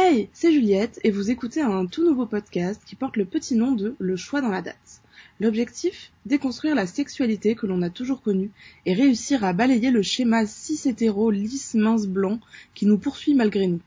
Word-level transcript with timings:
Hey, 0.00 0.28
c'est 0.32 0.52
Juliette 0.52 1.00
et 1.02 1.10
vous 1.10 1.32
écoutez 1.32 1.60
un 1.60 1.86
tout 1.86 2.04
nouveau 2.04 2.24
podcast 2.24 2.80
qui 2.86 2.94
porte 2.94 3.16
le 3.16 3.24
petit 3.24 3.56
nom 3.56 3.72
de 3.72 3.96
Le 3.98 4.14
choix 4.14 4.40
dans 4.40 4.48
la 4.48 4.62
date. 4.62 5.00
L'objectif? 5.40 6.12
Déconstruire 6.24 6.76
la 6.76 6.86
sexualité 6.86 7.56
que 7.56 7.66
l'on 7.66 7.82
a 7.82 7.90
toujours 7.90 8.22
connue 8.22 8.52
et 8.86 8.94
réussir 8.94 9.42
à 9.42 9.52
balayer 9.52 9.90
le 9.90 10.02
schéma 10.02 10.46
cis 10.46 10.88
hétéro 10.88 11.32
lisse 11.32 11.74
mince 11.74 12.06
blanc 12.06 12.38
qui 12.76 12.86
nous 12.86 12.96
poursuit 12.96 13.34
malgré 13.34 13.66
nous. 13.66 13.80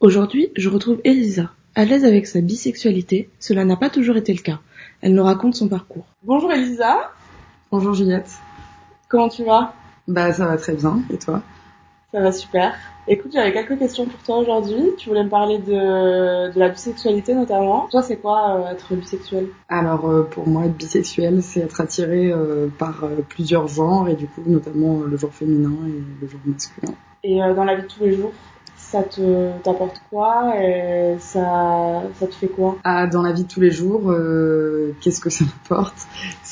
Aujourd'hui, 0.00 0.50
je 0.56 0.68
retrouve 0.68 1.00
Elisa. 1.04 1.50
À 1.74 1.86
l'aise 1.86 2.04
avec 2.04 2.26
sa 2.26 2.42
bisexualité, 2.42 3.30
cela 3.40 3.64
n'a 3.64 3.76
pas 3.76 3.88
toujours 3.88 4.18
été 4.18 4.34
le 4.34 4.42
cas. 4.42 4.60
Elle 5.00 5.14
nous 5.14 5.24
raconte 5.24 5.54
son 5.54 5.68
parcours. 5.68 6.04
Bonjour 6.22 6.52
Elisa. 6.52 7.12
Bonjour 7.70 7.94
Juliette. 7.94 8.30
Comment 9.08 9.30
tu 9.30 9.42
vas? 9.42 9.72
Bah 10.06 10.34
ça 10.34 10.48
va 10.48 10.58
très 10.58 10.74
bien. 10.74 11.00
Et 11.10 11.16
toi? 11.16 11.42
Ça 12.16 12.22
va 12.22 12.32
super. 12.32 12.74
Écoute, 13.08 13.32
j'avais 13.34 13.52
quelques 13.52 13.78
questions 13.78 14.06
pour 14.06 14.18
toi 14.20 14.38
aujourd'hui. 14.38 14.92
Tu 14.96 15.10
voulais 15.10 15.22
me 15.22 15.28
parler 15.28 15.58
de, 15.58 16.50
de 16.50 16.58
la 16.58 16.70
bisexualité 16.70 17.34
notamment. 17.34 17.88
Toi, 17.90 18.00
c'est 18.00 18.16
quoi 18.16 18.56
euh, 18.56 18.72
être 18.72 18.94
bisexuel? 18.94 19.48
Alors 19.68 20.08
euh, 20.08 20.22
pour 20.22 20.48
moi, 20.48 20.64
être 20.64 20.78
bisexuel, 20.78 21.42
c'est 21.42 21.60
être 21.60 21.78
attiré 21.78 22.32
euh, 22.32 22.68
par 22.78 23.04
plusieurs 23.28 23.68
genres 23.68 24.08
et 24.08 24.14
du 24.14 24.26
coup 24.28 24.40
notamment 24.46 25.00
le 25.00 25.14
genre 25.18 25.30
féminin 25.30 25.76
et 25.86 26.22
le 26.22 26.26
genre 26.26 26.40
masculin. 26.46 26.94
Et 27.22 27.38
dans 27.54 27.64
la 27.64 27.74
vie 27.74 27.82
de 27.82 27.86
tous 27.86 28.04
les 28.04 28.14
jours, 28.14 28.32
ça 28.76 29.02
te 29.02 29.50
t'apporte 29.58 30.00
quoi? 30.08 30.54
Et 30.58 31.16
ça, 31.18 32.02
ça 32.14 32.26
te 32.26 32.34
fait 32.34 32.48
quoi? 32.48 32.76
Ah, 32.82 33.06
dans 33.06 33.20
la 33.20 33.32
vie 33.32 33.42
de 33.44 33.48
tous 33.48 33.60
les 33.60 33.70
jours, 33.70 34.10
euh, 34.10 34.94
qu'est-ce 35.02 35.20
que 35.20 35.28
ça 35.28 35.44
m'apporte? 35.44 36.06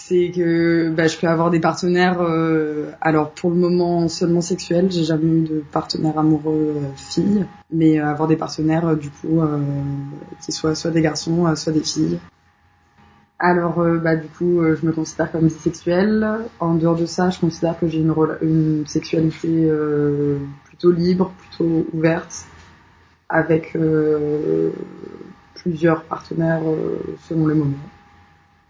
C'est 0.06 0.30
que 0.36 0.90
bah, 0.90 1.06
je 1.06 1.16
peux 1.16 1.28
avoir 1.28 1.50
des 1.50 1.60
partenaires. 1.60 2.20
euh, 2.20 2.90
alors 3.00 3.30
pour 3.30 3.48
le 3.48 3.56
moment 3.56 4.06
seulement 4.08 4.42
sexuels. 4.42 4.92
J'ai 4.92 5.04
jamais 5.04 5.24
eu 5.24 5.42
de 5.44 5.64
partenaire 5.72 6.18
amoureux 6.18 6.74
euh, 6.76 6.80
fille, 6.94 7.46
mais 7.72 7.98
euh, 7.98 8.06
avoir 8.06 8.28
des 8.28 8.36
partenaires 8.36 8.86
euh, 8.86 8.96
du 8.96 9.08
coup 9.08 9.40
qui 10.44 10.52
soient 10.52 10.74
soit 10.74 10.90
des 10.90 11.00
garçons, 11.00 11.56
soit 11.56 11.72
des 11.72 11.80
filles. 11.80 12.18
Alors, 13.38 13.82
bah, 14.02 14.16
du 14.16 14.28
coup, 14.28 14.62
je 14.62 14.86
me 14.86 14.92
considère 14.92 15.32
comme 15.32 15.44
bisexuelle. 15.44 16.40
En 16.60 16.74
dehors 16.74 16.96
de 16.96 17.06
ça, 17.06 17.30
je 17.30 17.40
considère 17.40 17.78
que 17.78 17.88
j'ai 17.88 18.00
une, 18.00 18.14
une 18.42 18.86
sexualité 18.86 19.70
plutôt 20.66 20.92
libre, 20.92 21.32
plutôt 21.38 21.86
ouverte, 21.94 22.44
avec 23.28 23.76
plusieurs 25.54 26.04
partenaires 26.04 26.62
selon 27.28 27.46
les 27.48 27.54
moments. 27.54 27.72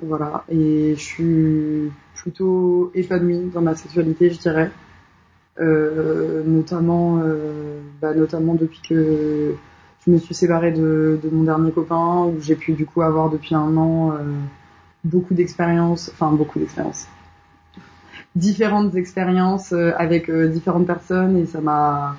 Voilà. 0.01 0.45
Et 0.49 0.95
je 0.97 1.03
suis 1.03 1.93
plutôt 2.15 2.91
épanouie 2.95 3.51
dans 3.53 3.63
ma 3.63 3.75
sexualité, 3.75 4.31
je 4.31 4.39
dirais. 4.39 4.71
Euh, 5.61 6.43
notamment, 6.45 7.21
euh, 7.23 7.81
bah, 8.03 8.13
notamment 8.13 8.55
depuis 8.55 8.81
que 8.81 9.55
je 10.05 10.11
me 10.11 10.19
suis 10.19 10.35
séparée 10.35 10.73
de, 10.73 11.21
mon 11.31 11.45
dernier 11.45 11.71
copain, 11.71 12.25
où 12.25 12.41
j'ai 12.41 12.57
pu 12.57 12.73
du 12.73 12.87
coup 12.87 13.03
avoir 13.03 13.31
depuis 13.31 13.55
un 13.55 13.77
an 13.77 14.13
euh, 14.13 14.17
beaucoup 15.05 15.35
d'expériences, 15.35 16.11
enfin 16.13 16.33
beaucoup 16.33 16.59
d'expériences, 16.59 17.07
différentes 18.35 18.97
expériences 18.97 19.73
avec 19.73 20.31
différentes 20.31 20.87
personnes, 20.87 21.37
et 21.37 21.47
ça 21.47 21.61
m'a 21.61 22.17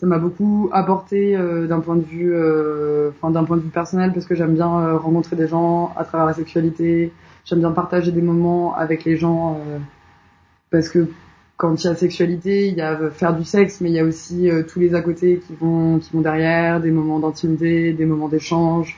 ça 0.00 0.06
m'a 0.06 0.18
beaucoup 0.18 0.70
apporté 0.72 1.36
euh, 1.36 1.66
d'un 1.66 1.80
point 1.80 1.96
de 1.96 2.04
vue, 2.04 2.32
euh, 2.32 3.10
enfin 3.10 3.30
d'un 3.30 3.44
point 3.44 3.56
de 3.56 3.62
vue 3.62 3.68
personnel, 3.68 4.12
parce 4.12 4.26
que 4.26 4.34
j'aime 4.34 4.54
bien 4.54 4.78
euh, 4.78 4.96
rencontrer 4.96 5.34
des 5.34 5.48
gens 5.48 5.92
à 5.96 6.04
travers 6.04 6.26
la 6.26 6.34
sexualité, 6.34 7.12
j'aime 7.44 7.58
bien 7.58 7.72
partager 7.72 8.12
des 8.12 8.22
moments 8.22 8.76
avec 8.76 9.04
les 9.04 9.16
gens, 9.16 9.60
parce 10.70 10.88
que 10.88 11.08
quand 11.56 11.82
il 11.82 11.86
y 11.88 11.90
a 11.90 11.96
sexualité, 11.96 12.68
il 12.68 12.74
y 12.74 12.80
a 12.80 13.10
faire 13.10 13.34
du 13.34 13.44
sexe, 13.44 13.80
mais 13.80 13.90
il 13.90 13.94
y 13.94 13.98
a 13.98 14.04
aussi 14.04 14.48
tous 14.68 14.78
les 14.78 14.94
à 14.94 15.00
côté 15.00 15.40
qui 15.44 15.54
vont, 15.54 15.98
qui 15.98 16.12
vont 16.12 16.20
derrière, 16.20 16.80
des 16.80 16.92
moments 16.92 17.18
d'intimité, 17.18 17.92
des 17.92 18.04
moments 18.04 18.28
d'échange, 18.28 18.96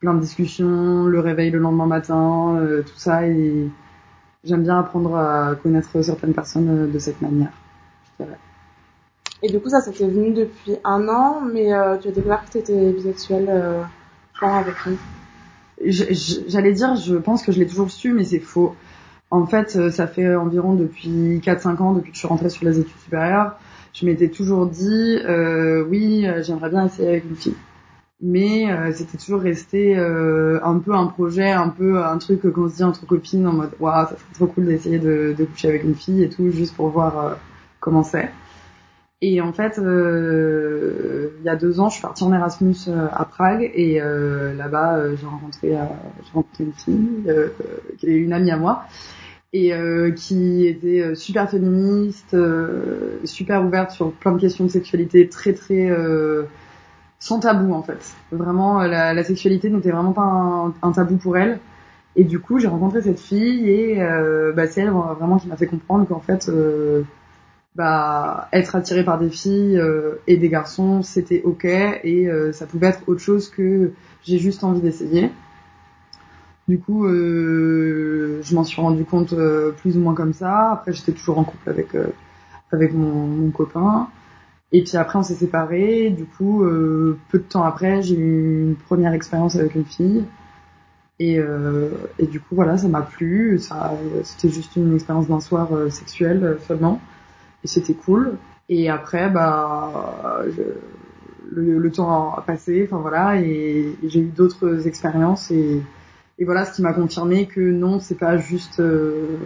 plein 0.00 0.12
de 0.12 0.20
discussions, 0.20 1.06
le 1.06 1.20
réveil 1.20 1.50
le 1.50 1.60
lendemain 1.60 1.86
matin, 1.86 2.60
tout 2.84 2.96
ça. 2.98 3.22
J'aime 4.44 4.62
bien 4.62 4.78
apprendre 4.80 5.16
à 5.16 5.54
connaître 5.62 6.02
certaines 6.02 6.34
personnes 6.34 6.90
de 6.90 6.98
cette 6.98 7.22
manière. 7.22 7.52
Et 9.44 9.48
du 9.48 9.60
coup, 9.60 9.68
ça, 9.68 9.82
t'est 9.82 10.06
venu 10.06 10.32
depuis 10.32 10.76
un 10.84 11.06
an, 11.06 11.42
mais 11.42 11.74
euh, 11.74 11.98
tu 11.98 12.08
as 12.08 12.12
découvert 12.12 12.42
que 12.46 12.52
tu 12.52 12.58
étais 12.58 12.92
bisexuel 12.92 13.46
euh, 13.50 13.82
quand 14.40 14.54
avec 14.56 14.74
qui 14.82 14.96
J'allais 16.48 16.72
dire, 16.72 16.96
je 16.96 17.16
pense 17.16 17.42
que 17.42 17.52
je 17.52 17.58
l'ai 17.58 17.66
toujours 17.66 17.90
su, 17.90 18.14
mais 18.14 18.24
c'est 18.24 18.38
faux. 18.38 18.74
En 19.30 19.44
fait, 19.44 19.76
euh, 19.76 19.90
ça 19.90 20.06
fait 20.06 20.34
environ 20.34 20.72
depuis 20.72 21.42
4-5 21.44 21.82
ans, 21.82 21.92
depuis 21.92 22.12
que 22.12 22.14
je 22.14 22.20
suis 22.20 22.28
rentrée 22.28 22.48
sur 22.48 22.64
les 22.64 22.78
études 22.78 22.98
supérieures, 23.02 23.58
je 23.92 24.06
m'étais 24.06 24.28
toujours 24.28 24.66
dit, 24.66 25.18
euh, 25.26 25.84
oui, 25.90 26.26
j'aimerais 26.40 26.70
bien 26.70 26.86
essayer 26.86 27.08
avec 27.10 27.24
une 27.28 27.36
fille. 27.36 27.56
Mais 28.22 28.66
c'était 28.94 29.18
toujours 29.18 29.42
resté 29.42 29.94
un 29.98 30.78
peu 30.78 30.94
un 30.94 31.06
projet, 31.06 31.50
un 31.50 31.68
peu 31.68 32.02
un 32.02 32.16
truc 32.16 32.50
qu'on 32.50 32.70
se 32.70 32.76
dit 32.76 32.84
entre 32.84 33.04
copines 33.04 33.46
en 33.46 33.52
mode, 33.52 33.72
waouh, 33.78 34.06
ça 34.06 34.16
serait 34.16 34.32
trop 34.32 34.46
cool 34.46 34.64
d'essayer 34.64 34.98
de, 34.98 35.36
coucher 35.52 35.68
avec 35.68 35.84
une 35.84 35.94
fille 35.94 36.22
et 36.22 36.30
tout, 36.30 36.50
juste 36.50 36.74
pour 36.74 36.88
voir 36.88 37.36
comment 37.80 38.02
c'est. 38.02 38.30
Et 39.26 39.40
en 39.40 39.54
fait, 39.54 39.78
euh, 39.78 41.30
il 41.40 41.46
y 41.46 41.48
a 41.48 41.56
deux 41.56 41.80
ans, 41.80 41.88
je 41.88 41.94
suis 41.94 42.02
partie 42.02 42.22
en 42.24 42.32
Erasmus 42.34 42.76
euh, 42.88 43.06
à 43.10 43.24
Prague 43.24 43.70
et 43.74 43.98
euh, 43.98 44.52
là-bas, 44.52 45.00
j'ai 45.16 45.24
rencontré, 45.24 45.74
une 46.60 46.74
fille 46.74 47.24
qui 47.96 48.06
est 48.06 48.16
une 48.16 48.34
amie 48.34 48.50
à 48.50 48.58
moi 48.58 48.84
et 49.54 49.72
qui 50.14 50.66
était 50.66 51.14
super 51.14 51.48
féministe, 51.48 52.36
super 53.24 53.64
ouverte 53.64 53.92
sur 53.92 54.12
plein 54.12 54.32
de 54.32 54.38
questions 54.38 54.64
de 54.64 54.70
sexualité, 54.70 55.26
très 55.30 55.54
très 55.54 55.90
sans 57.18 57.40
tabou 57.40 57.72
en 57.72 57.82
fait. 57.82 58.14
Vraiment, 58.30 58.82
la, 58.82 59.24
sexualité 59.24 59.70
n'était 59.70 59.90
vraiment 59.90 60.12
pas 60.12 60.70
un, 60.82 60.92
tabou 60.92 61.16
pour 61.16 61.38
elle. 61.38 61.60
Et 62.14 62.24
du 62.24 62.40
coup, 62.40 62.58
j'ai 62.58 62.68
rencontré 62.68 63.00
cette 63.00 63.20
fille 63.20 63.70
et 63.70 64.04
bah, 64.54 64.66
c'est 64.66 64.82
elle 64.82 64.90
vraiment 64.90 65.38
qui 65.38 65.48
m'a 65.48 65.56
fait 65.56 65.66
comprendre 65.66 66.06
qu'en 66.06 66.20
fait, 66.20 66.50
bah, 67.74 68.48
être 68.52 68.76
attiré 68.76 69.04
par 69.04 69.18
des 69.18 69.30
filles 69.30 69.78
euh, 69.78 70.20
et 70.26 70.36
des 70.36 70.48
garçons, 70.48 71.02
c'était 71.02 71.42
ok 71.42 71.64
et 71.64 72.28
euh, 72.28 72.52
ça 72.52 72.66
pouvait 72.66 72.88
être 72.88 73.00
autre 73.08 73.20
chose 73.20 73.48
que 73.50 73.92
j'ai 74.22 74.38
juste 74.38 74.62
envie 74.62 74.80
d'essayer. 74.80 75.30
Du 76.68 76.78
coup, 76.78 77.06
euh, 77.06 78.40
je 78.42 78.54
m'en 78.54 78.64
suis 78.64 78.80
rendu 78.80 79.04
compte 79.04 79.34
plus 79.78 79.96
ou 79.96 80.00
moins 80.00 80.14
comme 80.14 80.32
ça. 80.32 80.70
Après, 80.72 80.92
j'étais 80.92 81.12
toujours 81.12 81.38
en 81.38 81.44
couple 81.44 81.68
avec 81.68 81.88
avec 82.72 82.94
mon, 82.94 83.26
mon 83.26 83.50
copain. 83.50 84.08
Et 84.72 84.82
puis 84.82 84.96
après, 84.96 85.18
on 85.18 85.22
s'est 85.22 85.34
séparés. 85.34 86.10
Du 86.10 86.24
coup, 86.24 86.60
peu 86.60 87.38
de 87.38 87.44
temps 87.44 87.64
après, 87.64 88.02
j'ai 88.02 88.16
eu 88.16 88.62
une 88.62 88.76
première 88.76 89.12
expérience 89.12 89.56
avec 89.56 89.74
une 89.74 89.84
fille. 89.84 90.24
Et, 91.20 91.38
et 92.18 92.26
du 92.26 92.40
coup, 92.40 92.54
voilà, 92.54 92.78
ça 92.78 92.88
m'a 92.88 93.02
plu. 93.02 93.58
Ça, 93.58 93.92
c'était 94.22 94.48
juste 94.48 94.74
une 94.76 94.94
expérience 94.94 95.28
d'un 95.28 95.40
soir 95.40 95.68
sexuel 95.90 96.56
seulement 96.66 96.98
et 97.64 97.68
c'était 97.68 97.94
cool. 97.94 98.36
Et 98.68 98.88
après, 98.88 99.30
bah, 99.30 100.42
le, 101.50 101.90
temps 101.90 102.34
a 102.34 102.42
passé, 102.42 102.86
enfin 102.86 103.00
voilà, 103.00 103.40
et, 103.40 103.96
j'ai 104.04 104.20
eu 104.20 104.28
d'autres 104.28 104.86
expériences 104.86 105.50
et, 105.50 105.82
et 106.38 106.44
voilà, 106.44 106.64
ce 106.64 106.76
qui 106.76 106.82
m'a 106.82 106.92
confirmé 106.92 107.46
que 107.46 107.60
non, 107.60 108.00
c'est 108.00 108.18
pas 108.18 108.36
juste 108.36 108.80
euh, 108.80 109.36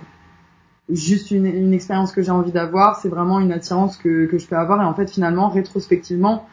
juste 0.89 1.31
une, 1.31 1.47
une 1.47 1.73
expérience 1.73 2.13
que 2.13 2.23
j'ai 2.23 2.31
envie 2.31 2.53
d'avoir, 2.53 2.97
c'est 2.97 3.09
vraiment 3.09 3.41
une 3.41 3.53
attirance 3.53 3.97
que, 3.97 4.27
que 4.27 4.39
je 4.39 4.47
peux 4.47 4.57
avoir 4.57 4.81
et 4.81 4.85
en 4.85 4.95
fait 4.95 5.11
finalement 5.11 5.49
rétrospectivement, 5.49 6.47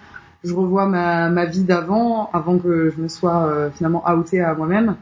je 0.43 0.53
revois 0.53 0.87
ma, 0.87 1.29
ma 1.29 1.45
vie 1.45 1.63
d'avant, 1.63 2.29
avant 2.33 2.57
que 2.57 2.91
je 2.95 3.01
me 3.01 3.07
sois 3.07 3.45
euh, 3.45 3.69
finalement 3.71 4.03
outée 4.13 4.41
à 4.41 4.53
moi-même 4.53 4.97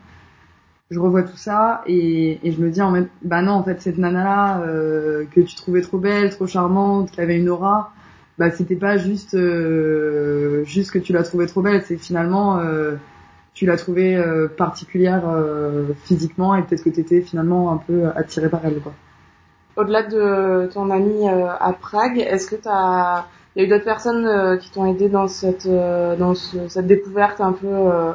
je 0.89 0.99
revois 0.99 1.23
tout 1.23 1.37
ça 1.37 1.81
et, 1.87 2.39
je 2.43 2.57
me 2.61 2.69
dis 2.69 2.81
en 2.81 2.91
même 2.91 3.07
bah 3.23 3.41
non 3.41 3.53
en 3.53 3.63
fait 3.63 3.81
cette 3.81 3.97
nana 3.97 4.23
là 4.23 4.61
que 5.31 5.41
tu 5.41 5.55
trouvais 5.55 5.81
trop 5.81 5.97
belle 5.97 6.29
trop 6.29 6.47
charmante 6.47 7.11
qui 7.11 7.21
avait 7.21 7.37
une 7.37 7.49
aura 7.49 7.91
bah 8.37 8.51
c'était 8.51 8.75
pas 8.75 8.97
juste 8.97 9.33
euh, 9.35 10.63
juste 10.65 10.91
que 10.91 10.99
tu 10.99 11.13
la 11.13 11.23
trouvais 11.23 11.47
trop 11.47 11.61
belle 11.61 11.83
c'est 11.85 11.97
finalement 11.97 12.59
euh, 12.59 12.95
tu 13.53 13.65
l'as 13.65 13.77
trouvée 13.77 14.15
euh, 14.17 14.47
particulière 14.47 15.23
euh, 15.29 15.93
physiquement 16.05 16.55
et 16.55 16.63
peut-être 16.63 16.83
que 16.83 16.89
t'étais 16.89 17.21
finalement 17.21 17.71
un 17.71 17.77
peu 17.77 18.07
attiré 18.15 18.49
par 18.49 18.65
elle 18.65 18.79
quoi. 18.81 18.93
Au-delà 19.75 20.03
de 20.03 20.69
ton 20.71 20.89
ami 20.91 21.27
euh, 21.27 21.47
à 21.59 21.73
Prague, 21.73 22.19
est-ce 22.19 22.47
que 22.47 22.55
t'as, 22.55 23.25
il 23.55 23.61
y 23.61 23.65
a 23.65 23.67
eu 23.67 23.69
d'autres 23.69 23.85
personnes 23.85 24.25
euh, 24.27 24.57
qui 24.57 24.69
t'ont 24.71 24.85
aidé 24.85 25.09
dans 25.09 25.27
cette, 25.27 25.65
euh, 25.65 26.15
dans 26.15 26.35
ce- 26.35 26.67
cette 26.67 26.85
découverte 26.85 27.41
un 27.41 27.53
peu 27.53 27.67
euh, 27.67 28.13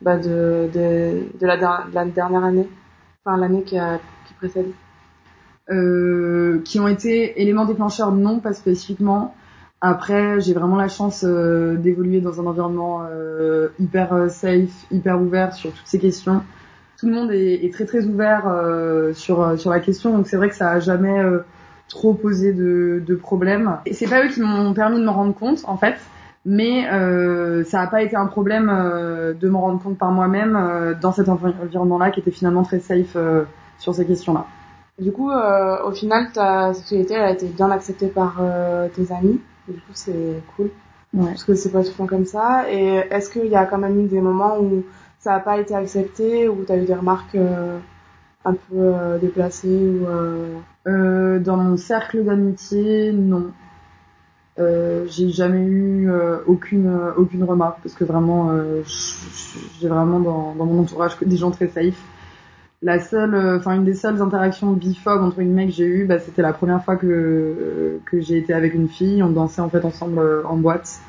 bah, 0.00 0.18
de, 0.18 0.68
de, 0.72 1.46
la, 1.46 1.56
der- 1.56 1.88
de 1.90 1.94
la 1.94 2.04
dernière 2.06 2.44
année, 2.44 2.68
enfin 3.24 3.36
l'année 3.38 3.62
qui, 3.64 3.76
qui 4.26 4.34
précède. 4.34 4.72
euh, 5.70 6.60
qui 6.64 6.80
ont 6.80 6.88
été 6.88 7.40
éléments 7.42 7.64
déclencheurs 7.66 8.12
non 8.12 8.40
pas 8.40 8.52
spécifiquement. 8.52 9.34
Après 9.80 10.40
j'ai 10.40 10.54
vraiment 10.54 10.76
la 10.76 10.88
chance 10.88 11.24
euh, 11.26 11.76
d'évoluer 11.76 12.20
dans 12.20 12.40
un 12.40 12.46
environnement 12.46 13.04
euh, 13.10 13.68
hyper 13.78 14.30
safe 14.30 14.70
hyper 14.90 15.20
ouvert 15.20 15.52
sur 15.54 15.72
toutes 15.72 15.86
ces 15.86 15.98
questions. 15.98 16.42
Tout 16.98 17.06
le 17.06 17.12
monde 17.14 17.30
est, 17.32 17.72
très 17.72 17.84
très 17.86 18.04
ouvert 18.06 18.44
sur 19.14 19.58
sur 19.58 19.70
la 19.70 19.80
question. 19.80 20.12
Donc 20.16 20.26
c'est 20.26 20.36
vrai 20.36 20.48
que 20.48 20.56
ça 20.56 20.70
a 20.72 20.80
jamais 20.80 21.22
trop 21.88 22.14
posé 22.14 22.52
de, 22.52 23.02
de 23.06 23.14
problèmes 23.14 23.78
et 23.86 23.94
c'est 23.94 24.08
pas 24.08 24.24
eux 24.24 24.28
qui 24.28 24.40
m'ont 24.40 24.74
permis 24.74 24.98
de 24.98 25.04
me 25.04 25.10
rendre 25.10 25.34
compte 25.34 25.60
en 25.66 25.76
fait 25.78 25.96
Mais 26.50 26.90
euh, 26.90 27.62
ça 27.64 27.80
n'a 27.82 27.88
pas 27.88 28.00
été 28.00 28.16
un 28.16 28.24
problème 28.24 28.70
euh, 28.72 29.34
de 29.34 29.48
me 29.50 29.56
rendre 29.56 29.82
compte 29.82 29.98
par 29.98 30.10
moi-même 30.10 30.56
euh, 30.56 30.94
dans 30.94 31.12
cet 31.12 31.28
environnement-là 31.28 32.10
qui 32.10 32.20
était 32.20 32.30
finalement 32.30 32.62
très 32.62 32.80
safe 32.80 33.18
sur 33.78 33.94
ces 33.94 34.06
questions-là. 34.06 34.46
Du 34.98 35.12
coup, 35.12 35.30
euh, 35.30 35.76
au 35.84 35.92
final, 35.92 36.32
ta 36.32 36.72
sexualité 36.72 37.14
elle 37.14 37.24
a 37.24 37.30
été 37.32 37.46
bien 37.46 37.70
acceptée 37.70 38.08
par 38.08 38.38
euh, 38.40 38.88
tes 38.88 39.12
amis. 39.12 39.40
Du 39.68 39.74
coup, 39.74 39.92
c'est 39.92 40.42
cool. 40.56 40.70
Ouais. 41.12 41.26
Parce 41.26 41.44
que 41.44 41.54
c'est 41.54 41.70
pas 41.70 41.82
tout 41.82 41.90
le 41.90 41.96
temps 41.96 42.06
comme 42.06 42.24
ça. 42.24 42.64
Et 42.72 43.02
est-ce 43.10 43.28
qu'il 43.28 43.46
y 43.46 43.54
a 43.54 43.66
quand 43.66 43.78
même 43.78 44.00
eu 44.00 44.08
des 44.08 44.22
moments 44.22 44.58
où 44.58 44.84
ça 45.18 45.32
n'a 45.32 45.40
pas 45.40 45.58
été 45.58 45.74
accepté, 45.74 46.48
où 46.48 46.64
tu 46.64 46.72
as 46.72 46.78
eu 46.78 46.86
des 46.86 46.94
remarques 46.94 47.34
euh, 47.34 47.78
un 48.46 48.54
peu 48.54 48.94
déplacées 49.20 49.68
ou 49.68 50.06
dans 50.86 51.56
mon 51.58 51.76
cercle 51.76 52.24
d'amitié, 52.24 53.12
non. 53.12 53.50
Euh, 54.58 55.06
j'ai 55.08 55.28
jamais 55.28 55.60
eu 55.60 56.10
euh, 56.10 56.38
aucune 56.46 56.88
euh, 56.88 57.12
aucune 57.16 57.44
remarque 57.44 57.78
parce 57.80 57.94
que 57.94 58.02
vraiment 58.02 58.50
j'ai 59.80 59.88
vraiment 59.88 60.18
dans, 60.18 60.54
mon 60.54 60.80
entourage 60.80 61.16
des 61.20 61.36
gens 61.36 61.50
très 61.50 61.68
safe. 61.68 62.00
La 62.82 63.00
seule, 63.00 63.34
enfin 63.56 63.74
une 63.74 63.84
des 63.84 63.94
seules 63.94 64.22
interactions 64.22 64.72
biphobe 64.72 65.22
entre 65.22 65.42
guillemets 65.42 65.66
que 65.66 65.72
j'ai 65.72 65.84
eu, 65.84 66.06
bah, 66.06 66.18
c'était 66.18 66.42
la 66.42 66.52
première 66.52 66.84
fois 66.84 66.96
que 66.96 68.00
que 68.04 68.20
j'ai 68.20 68.38
été 68.38 68.52
avec 68.52 68.74
une 68.74 68.88
fille. 68.88 69.22
On 69.22 69.30
dansait 69.30 69.60
en 69.60 69.68
fait 69.68 69.84
ensemble 69.84 70.20
en 70.44 70.56
boîte 70.56 71.00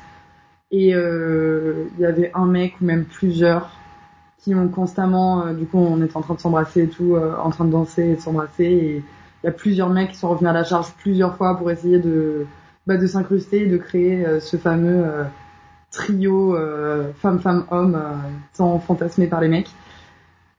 et 0.72 0.90
il 0.90 2.00
y 2.00 2.04
avait 2.04 2.30
un 2.34 2.46
mec 2.46 2.74
ou 2.80 2.84
même 2.84 3.04
plusieurs 3.04 3.70
qui 4.38 4.54
ont 4.54 4.68
constamment, 4.68 5.52
du 5.52 5.66
coup 5.66 5.78
on 5.78 6.02
était 6.02 6.16
en 6.16 6.22
train 6.22 6.34
de 6.34 6.40
s'embrasser 6.40 6.84
et 6.84 6.88
tout, 6.88 7.16
en 7.16 7.50
train 7.50 7.64
de 7.64 7.70
danser 7.70 8.04
et 8.04 8.16
de 8.16 8.20
s'embrasser 8.20 8.64
et 8.64 9.04
il 9.42 9.46
y 9.46 9.48
a 9.48 9.52
plusieurs 9.52 9.90
mecs 9.90 10.10
qui 10.10 10.16
sont 10.16 10.28
revenus 10.28 10.50
à 10.50 10.52
la 10.52 10.64
charge 10.64 10.92
plusieurs 10.98 11.36
fois 11.36 11.56
pour 11.56 11.70
essayer 11.70 11.98
de 11.98 12.46
bah, 12.90 12.96
de 12.96 13.06
s'incruster 13.06 13.62
et 13.62 13.66
de 13.66 13.76
créer 13.76 14.26
euh, 14.26 14.40
ce 14.40 14.56
fameux 14.56 15.04
euh, 15.06 15.22
trio 15.92 16.56
euh, 16.56 17.12
femme-femme-homme 17.22 17.96
tant 18.56 18.80
fantasmé 18.80 19.28
par 19.28 19.40
les 19.40 19.46
mecs. 19.46 19.70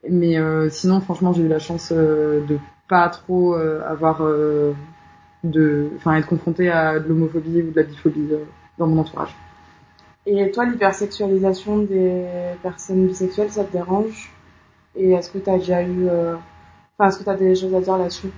Mais 0.09 0.37
sinon, 0.71 0.99
franchement, 1.01 1.31
j'ai 1.31 1.43
eu 1.43 1.47
la 1.47 1.59
chance 1.59 1.91
de 1.91 2.57
pas 2.89 3.07
trop 3.09 3.53
avoir 3.53 4.23
de, 5.43 5.89
enfin, 5.97 6.15
être 6.15 6.25
confrontée 6.25 6.71
à 6.71 6.99
de 6.99 7.07
l'homophobie 7.07 7.61
ou 7.61 7.69
de 7.69 7.75
la 7.75 7.83
biphobie 7.83 8.29
dans 8.79 8.87
mon 8.87 8.99
entourage. 9.01 9.35
Et 10.25 10.49
toi, 10.49 10.65
l'hypersexualisation 10.65 11.79
des 11.83 12.25
personnes 12.63 13.05
bisexuelles, 13.05 13.51
ça 13.51 13.63
te 13.63 13.73
dérange? 13.73 14.33
Et 14.95 15.11
est-ce 15.11 15.29
que 15.29 15.37
tu 15.37 15.49
as 15.51 15.59
déjà 15.59 15.83
eu... 15.83 16.07
Enfin, 16.97 17.09
est-ce 17.09 17.19
que 17.19 17.23
tu 17.23 17.29
as 17.29 17.35
des 17.35 17.53
choses 17.53 17.75
à 17.75 17.81
dire 17.81 17.97
là-dessus? 17.99 18.31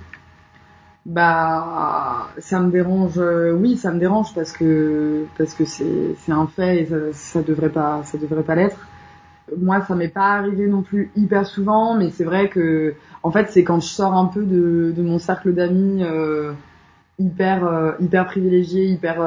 Bah, 1.06 2.30
ça 2.40 2.62
me 2.62 2.72
dérange. 2.72 3.18
euh, 3.18 3.52
oui, 3.52 3.76
ça 3.76 3.92
me 3.92 4.00
dérange 4.00 4.34
parce 4.34 4.54
que 4.54 5.26
parce 5.38 5.54
que 5.54 5.66
c'est 5.66 6.16
un 6.32 6.48
fait 6.48 6.82
et 6.84 6.86
ça, 6.86 6.96
ça 7.14 7.42
devrait 7.44 7.70
pas 7.72 8.04
ça 8.06 8.18
devrait 8.18 8.44
pas 8.44 8.56
l'être. 8.56 8.78
Moi, 9.58 9.82
ça 9.82 9.96
m'est 9.96 10.08
pas 10.10 10.36
arrivé 10.38 10.68
non 10.68 10.82
plus 10.84 11.12
hyper 11.18 11.46
souvent, 11.46 11.96
mais 11.96 12.10
c'est 12.12 12.24
vrai 12.24 12.50
que 12.50 12.96
en 13.24 13.32
fait, 13.32 13.50
c'est 13.52 13.64
quand 13.66 13.82
je 13.82 13.88
sors 13.88 14.14
un 14.14 14.26
peu 14.28 14.46
de 14.46 14.94
de 14.96 15.04
mon 15.04 15.20
cercle 15.20 15.54
d'amis 15.54 16.04
euh, 16.04 16.54
hyper 17.20 17.66
euh, 17.66 17.92
hyper 18.00 18.26
privilégié, 18.26 18.86
hyper 18.88 19.18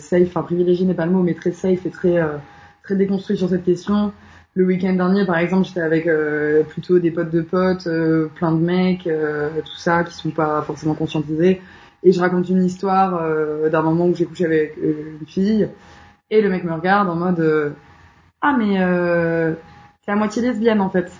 safe. 0.00 0.28
Enfin, 0.28 0.42
privilégié 0.42 0.86
n'est 0.86 0.94
pas 0.94 1.06
le 1.06 1.12
mot, 1.12 1.22
mais 1.22 1.34
très 1.34 1.52
safe 1.52 1.84
et 1.86 1.90
très 1.90 2.20
très 2.84 2.96
déconstruit 2.96 3.36
sur 3.36 3.48
cette 3.48 3.64
question. 3.64 4.12
Le 4.58 4.64
week-end 4.64 4.94
dernier, 4.94 5.24
par 5.24 5.38
exemple, 5.38 5.68
j'étais 5.68 5.82
avec 5.82 6.08
euh, 6.08 6.64
plutôt 6.64 6.98
des 6.98 7.12
potes 7.12 7.30
de 7.30 7.42
potes, 7.42 7.86
euh, 7.86 8.26
plein 8.34 8.50
de 8.50 8.58
mecs, 8.58 9.06
euh, 9.06 9.50
tout 9.60 9.76
ça, 9.78 10.02
qui 10.02 10.12
sont 10.12 10.30
pas 10.30 10.62
forcément 10.62 10.94
conscientisés. 10.94 11.60
Et 12.02 12.10
je 12.10 12.18
raconte 12.18 12.48
une 12.48 12.64
histoire 12.64 13.22
d'un 13.70 13.82
moment 13.82 14.06
où 14.06 14.16
j'ai 14.16 14.24
couché 14.24 14.46
avec 14.46 14.76
une 14.76 15.26
fille, 15.28 15.68
et 16.30 16.42
le 16.42 16.48
mec 16.48 16.64
me 16.64 16.72
regarde 16.72 17.08
en 17.08 17.14
mode 17.14 17.74
ah 18.40 18.56
mais 18.56 18.76
c'est 20.04 20.12
à 20.12 20.14
moitié 20.14 20.42
lesbienne 20.42 20.80
en 20.80 20.90
fait. 20.90 21.10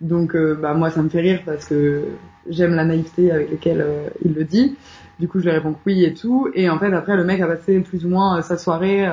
Donc 0.00 0.36
bah 0.60 0.74
moi 0.74 0.90
ça 0.90 1.02
me 1.02 1.08
fait 1.08 1.20
rire 1.20 1.42
parce 1.44 1.66
que 1.66 2.04
j'aime 2.48 2.76
la 2.76 2.84
naïveté 2.84 3.32
avec 3.32 3.50
laquelle 3.50 3.84
il 4.24 4.32
le 4.34 4.44
dit. 4.44 4.76
Du 5.18 5.26
coup 5.26 5.40
je 5.40 5.44
lui 5.46 5.50
réponds 5.50 5.74
oui 5.86 6.04
et 6.04 6.14
tout. 6.14 6.48
Et 6.54 6.70
en 6.70 6.78
fait 6.78 6.92
après 6.92 7.16
le 7.16 7.24
mec 7.24 7.40
a 7.40 7.48
passé 7.48 7.80
plus 7.80 8.06
ou 8.06 8.08
moins 8.08 8.42
sa 8.42 8.56
soirée. 8.56 9.08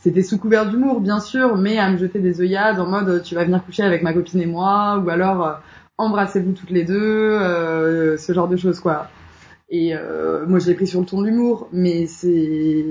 C'était 0.00 0.22
sous 0.22 0.38
couvert 0.38 0.68
d'humour, 0.68 1.00
bien 1.00 1.20
sûr, 1.20 1.56
mais 1.56 1.78
à 1.78 1.90
me 1.90 1.98
jeter 1.98 2.20
des 2.20 2.40
œillades 2.40 2.80
en 2.80 2.86
mode 2.86 3.22
tu 3.22 3.34
vas 3.34 3.44
venir 3.44 3.64
coucher 3.64 3.82
avec 3.82 4.02
ma 4.02 4.12
copine 4.14 4.40
et 4.40 4.46
moi, 4.46 4.98
ou 5.04 5.08
alors 5.10 5.46
euh, 5.46 5.52
embrassez-vous 5.98 6.52
toutes 6.52 6.70
les 6.70 6.84
deux, 6.84 6.98
euh, 6.98 8.16
ce 8.16 8.32
genre 8.32 8.48
de 8.48 8.56
choses 8.56 8.80
quoi. 8.80 9.08
Et 9.68 9.94
euh, 9.94 10.46
moi 10.46 10.58
je 10.58 10.66
l'ai 10.66 10.74
pris 10.74 10.86
sur 10.86 11.00
le 11.00 11.06
ton 11.06 11.20
de 11.20 11.26
l'humour, 11.26 11.68
mais 11.72 12.06
c'est 12.06 12.84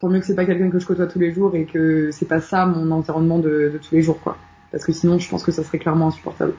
tant 0.00 0.08
mieux 0.08 0.20
que 0.20 0.26
c'est 0.26 0.34
pas 0.34 0.44
quelqu'un 0.44 0.70
que 0.70 0.78
je 0.78 0.86
côtoie 0.86 1.06
tous 1.06 1.18
les 1.18 1.32
jours 1.32 1.54
et 1.56 1.64
que 1.64 2.10
c'est 2.12 2.28
pas 2.28 2.40
ça 2.40 2.66
mon 2.66 2.90
environnement 2.90 3.38
de, 3.38 3.70
de 3.72 3.78
tous 3.78 3.94
les 3.94 4.02
jours 4.02 4.20
quoi. 4.20 4.36
Parce 4.70 4.84
que 4.84 4.92
sinon 4.92 5.18
je 5.18 5.28
pense 5.28 5.42
que 5.42 5.52
ça 5.52 5.64
serait 5.64 5.78
clairement 5.78 6.08
insupportable. 6.08 6.54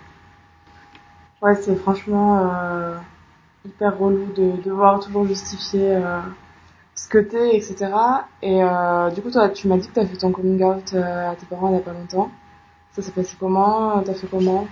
Ouais, 1.44 1.56
c'est 1.56 1.76
franchement 1.76 2.50
euh, 2.52 2.96
hyper 3.66 4.00
relou 4.00 4.26
de 4.36 4.64
devoir 4.64 5.00
toujours 5.00 5.28
justifier 5.28 5.98
euh, 5.98 6.20
ce 6.96 7.08
que 7.08 7.18
t'es, 7.18 7.56
etc. 7.56 7.88
Et 8.42 8.64
euh, 8.64 9.10
du 9.10 9.22
coup, 9.22 9.32
toi, 9.32 9.50
tu 9.50 9.68
m'as 9.68 9.78
dit 9.78 9.88
que 9.88 9.94
t'as 9.94 10.06
fait 10.06 10.18
ton 10.18 10.32
coming 10.32 10.64
out 10.64 10.94
euh, 10.94 11.32
à 11.32 11.36
tes 11.36 11.46
parents 11.46 11.70
il 11.70 11.76
y 11.76 11.78
a 11.78 11.82
pas 11.82 11.94
longtemps. 11.94 12.32
Ça 12.92 13.02
s'est 13.02 13.12
passé 13.12 13.36
comment? 13.40 14.02
T'as 14.04 14.14
fait 14.14 14.28
comment? 14.28 14.68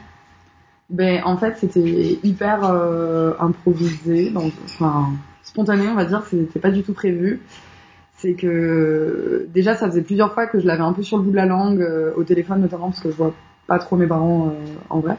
Ben 0.90 1.22
en 1.24 1.38
fait 1.38 1.56
c'était 1.58 2.20
hyper 2.22 2.66
euh, 2.66 3.32
improvisé, 3.40 4.30
donc 4.30 4.52
enfin 4.66 5.08
spontané 5.42 5.88
on 5.88 5.96
va 5.96 6.04
dire, 6.04 6.22
c'était 6.26 6.60
pas 6.60 6.70
du 6.70 6.84
tout 6.84 6.94
prévu. 6.94 7.42
C'est 8.18 8.34
que 8.34 9.48
déjà 9.54 9.76
ça 9.76 9.88
faisait 9.88 10.02
plusieurs 10.02 10.34
fois 10.34 10.48
que 10.48 10.60
je 10.60 10.68
l'avais 10.68 10.84
un 10.84 10.92
peu 10.92 11.02
sur 11.02 11.18
le 11.18 11.24
bout 11.24 11.32
de 11.32 11.38
la 11.38 11.46
langue, 11.46 11.88
au 12.16 12.24
téléphone 12.26 12.60
notamment 12.60 12.90
parce 12.90 13.00
que 13.00 13.10
je 13.10 13.16
vois 13.16 13.34
pas 13.68 13.80
trop 13.80 13.96
mes 13.96 14.06
parents 14.06 14.54
en 14.90 15.00
vrai. 15.00 15.18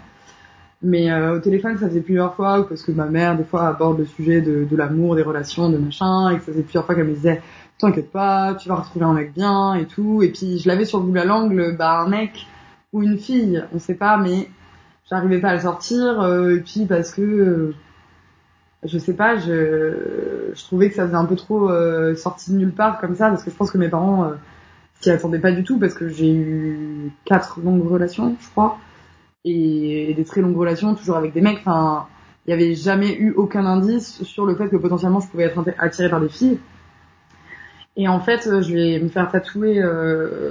Mais 0.82 1.10
euh, 1.10 1.36
au 1.36 1.38
téléphone 1.38 1.78
ça 1.78 1.88
faisait 1.88 2.00
plusieurs 2.00 2.34
fois 2.34 2.60
ou 2.60 2.64
parce 2.64 2.82
que 2.82 2.92
ma 2.92 3.06
mère 3.06 3.36
des 3.36 3.44
fois 3.44 3.68
aborde 3.68 3.98
le 3.98 4.04
sujet 4.04 4.40
de, 4.40 4.64
de 4.64 4.76
l'amour, 4.76 5.14
des 5.14 5.22
relations, 5.22 5.70
de 5.70 5.78
machin, 5.78 6.30
et 6.30 6.38
que 6.38 6.44
ça 6.44 6.52
faisait 6.52 6.62
plusieurs 6.62 6.86
fois 6.86 6.94
qu'elle 6.94 7.06
me 7.06 7.14
disait 7.14 7.40
t'inquiète 7.78 8.10
pas, 8.10 8.54
tu 8.54 8.68
vas 8.68 8.76
retrouver 8.76 9.04
un 9.04 9.12
mec 9.12 9.32
bien 9.32 9.74
et 9.74 9.86
tout. 9.86 10.22
Et 10.22 10.30
puis 10.30 10.58
je 10.58 10.68
l'avais 10.68 10.84
sur 10.84 10.98
le 10.98 11.04
bout 11.04 11.10
de 11.10 11.16
la 11.16 11.24
langue, 11.24 11.76
bah 11.76 12.00
un 12.00 12.08
mec 12.08 12.46
ou 12.92 13.02
une 13.02 13.18
fille, 13.18 13.64
on 13.72 13.78
sait 13.78 13.94
pas, 13.94 14.16
mais 14.18 14.48
j'arrivais 15.08 15.40
pas 15.40 15.50
à 15.50 15.54
le 15.54 15.60
sortir 15.60 16.20
euh, 16.20 16.56
et 16.56 16.60
puis 16.60 16.86
parce 16.86 17.12
que 17.12 17.22
euh, 17.22 17.74
je 18.84 18.98
sais 18.98 19.14
pas 19.14 19.36
je 19.36 20.52
je 20.54 20.64
trouvais 20.64 20.88
que 20.88 20.96
ça 20.96 21.06
faisait 21.06 21.16
un 21.16 21.24
peu 21.24 21.36
trop 21.36 21.70
euh, 21.70 22.14
sorti 22.16 22.52
de 22.52 22.56
nulle 22.56 22.72
part 22.72 23.00
comme 23.00 23.14
ça 23.14 23.28
parce 23.28 23.44
que 23.44 23.50
je 23.50 23.56
pense 23.56 23.70
que 23.70 23.78
mes 23.78 23.88
parents 23.88 24.24
euh, 24.24 24.34
s'y 25.00 25.10
attendaient 25.10 25.38
pas 25.38 25.52
du 25.52 25.64
tout 25.64 25.78
parce 25.78 25.94
que 25.94 26.08
j'ai 26.08 26.32
eu 26.32 27.12
quatre 27.24 27.60
longues 27.60 27.86
relations 27.86 28.36
je 28.40 28.48
crois 28.50 28.78
et, 29.44 30.14
des 30.14 30.24
très 30.24 30.40
longues 30.40 30.56
relations 30.56 30.94
toujours 30.94 31.16
avec 31.16 31.32
des 31.32 31.40
mecs 31.40 31.58
enfin 31.58 32.06
il 32.46 32.50
y 32.50 32.52
avait 32.52 32.74
jamais 32.74 33.14
eu 33.14 33.32
aucun 33.32 33.66
indice 33.66 34.22
sur 34.24 34.46
le 34.46 34.54
fait 34.54 34.68
que 34.68 34.76
potentiellement 34.76 35.20
je 35.20 35.28
pouvais 35.28 35.44
être 35.44 35.62
attirée 35.78 36.10
par 36.10 36.20
des 36.20 36.28
filles 36.28 36.58
et 37.96 38.08
en 38.08 38.20
fait 38.20 38.46
euh, 38.46 38.62
je 38.62 38.72
vais 38.74 38.98
me 39.00 39.08
faire 39.08 39.30
tatouer 39.30 39.80
euh, 39.82 40.50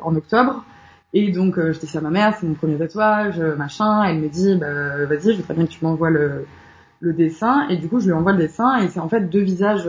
en 0.00 0.14
octobre 0.14 0.64
et 1.12 1.32
donc 1.32 1.58
euh, 1.58 1.72
je 1.72 1.80
dis 1.80 1.86
ça 1.86 1.98
à 1.98 2.02
ma 2.02 2.10
mère, 2.10 2.36
c'est 2.38 2.46
mon 2.46 2.54
premier 2.54 2.78
tatouage, 2.78 3.40
euh, 3.40 3.56
machin. 3.56 4.04
Elle 4.04 4.20
me 4.20 4.28
dit, 4.28 4.54
bah, 4.54 5.04
vas-y, 5.06 5.32
je 5.32 5.40
voudrais 5.40 5.54
bien 5.54 5.66
que 5.66 5.70
tu 5.70 5.84
m'envoies 5.84 6.10
le, 6.10 6.46
dessin. 7.02 7.68
Et 7.68 7.76
du 7.76 7.88
coup, 7.88 7.98
je 7.98 8.06
lui 8.06 8.12
envoie 8.12 8.32
le 8.32 8.38
dessin 8.38 8.78
et 8.78 8.88
c'est 8.88 9.00
en 9.00 9.08
fait 9.08 9.28
deux 9.28 9.40
visages 9.40 9.88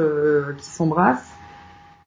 qui 0.57 0.65
s'embrassent. 0.65 1.29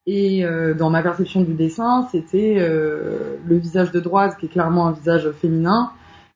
Et 0.07 0.45
dans 0.79 0.89
ma 0.89 1.03
perception 1.03 1.43
du 1.43 1.53
dessin, 1.53 2.09
c'était 2.11 2.57
le 2.57 3.57
visage 3.57 3.93
de 3.93 4.01
droite 4.01 4.39
qui 4.39 4.47
est 4.47 4.49
clairement 4.49 4.87
un 4.87 4.93
visage 4.93 5.31
féminin 5.33 5.93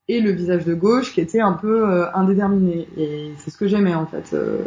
et 0.09 0.21
le 0.21 0.33
visage 0.33 0.65
de 0.65 0.75
gauche 0.75 1.13
qui 1.13 1.21
était 1.21 1.41
un 1.41 1.53
peu 1.53 1.89
euh, 1.89 2.07
indéterminé. 2.15 2.89
Et 2.97 3.33
c'est 3.39 3.51
ce 3.51 3.59
que 3.59 3.69
j'aimais 3.69 3.95
en 3.95 4.07
fait. 4.07 4.31
Euh, 4.33 4.59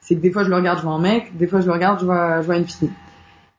c'est 0.00 0.16
que 0.16 0.20
des 0.20 0.32
fois 0.32 0.44
je 0.44 0.50
le 0.50 0.56
regarde, 0.56 0.78
je 0.78 0.82
vois 0.82 0.92
un 0.92 1.00
mec, 1.00 1.36
des 1.36 1.46
fois 1.46 1.60
je 1.60 1.66
le 1.66 1.72
regarde, 1.72 2.00
je 2.00 2.04
vois, 2.04 2.56
une 2.56 2.66
fille. 2.66 2.90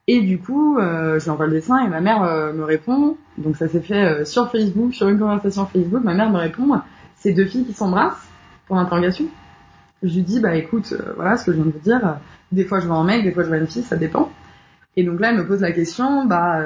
Et 0.09 0.21
du 0.21 0.37
coup, 0.37 0.77
euh, 0.77 1.19
je 1.19 1.25
lui 1.25 1.31
envoie 1.31 1.47
le 1.47 1.53
dessin 1.53 1.85
et 1.85 1.89
ma 1.89 1.99
mère 1.99 2.21
me 2.53 2.63
répond. 2.63 3.17
Donc 3.37 3.57
ça 3.57 3.67
s'est 3.67 3.81
fait 3.81 4.23
sur 4.25 4.49
Facebook, 4.49 4.93
sur 4.93 5.09
une 5.09 5.19
conversation 5.19 5.65
Facebook. 5.65 6.03
Ma 6.03 6.13
mère 6.13 6.29
me 6.29 6.37
répond, 6.37 6.79
c'est 7.15 7.33
deux 7.33 7.45
filles 7.45 7.65
qui 7.65 7.73
s'embrassent 7.73 8.27
pour 8.67 8.75
l'interrogation? 8.77 9.25
Je 10.03 10.13
lui 10.13 10.21
dis, 10.21 10.39
bah 10.39 10.55
écoute, 10.55 10.93
voilà 11.15 11.37
ce 11.37 11.45
que 11.45 11.51
je 11.51 11.57
viens 11.57 11.65
de 11.65 11.71
vous 11.71 11.79
dire. 11.79 12.17
Des 12.53 12.63
fois 12.63 12.79
je 12.79 12.87
vois 12.87 12.95
un 12.95 13.03
mec, 13.03 13.23
des 13.23 13.31
fois 13.31 13.43
je 13.43 13.49
vois 13.49 13.57
une 13.57 13.67
fille, 13.67 13.83
ça 13.83 13.97
dépend. 13.97 14.31
Et 14.95 15.03
donc 15.03 15.19
là, 15.19 15.31
elle 15.31 15.37
me 15.37 15.45
pose 15.45 15.61
la 15.61 15.73
question, 15.73 16.25
bah 16.25 16.61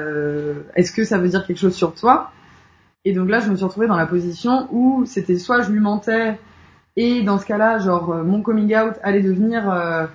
est-ce 0.76 0.92
que 0.92 1.02
ça 1.04 1.18
veut 1.18 1.28
dire 1.28 1.44
quelque 1.44 1.58
chose 1.58 1.74
sur 1.74 1.94
toi? 1.94 2.30
Et 3.04 3.12
donc 3.12 3.28
là, 3.28 3.40
je 3.40 3.50
me 3.50 3.56
suis 3.56 3.64
retrouvée 3.64 3.88
dans 3.88 3.96
la 3.96 4.06
position 4.06 4.68
où 4.70 5.04
c'était 5.06 5.38
soit 5.38 5.62
je 5.62 5.70
lui 5.70 5.80
mentais 5.80 6.38
et 6.96 7.22
dans 7.22 7.38
ce 7.38 7.46
cas-là, 7.46 7.78
genre 7.78 8.12
euh, 8.12 8.22
mon 8.22 8.42
coming 8.42 8.76
out 8.76 8.94
allait 9.02 9.22
devenir 9.22 9.70
euh, 9.70 10.06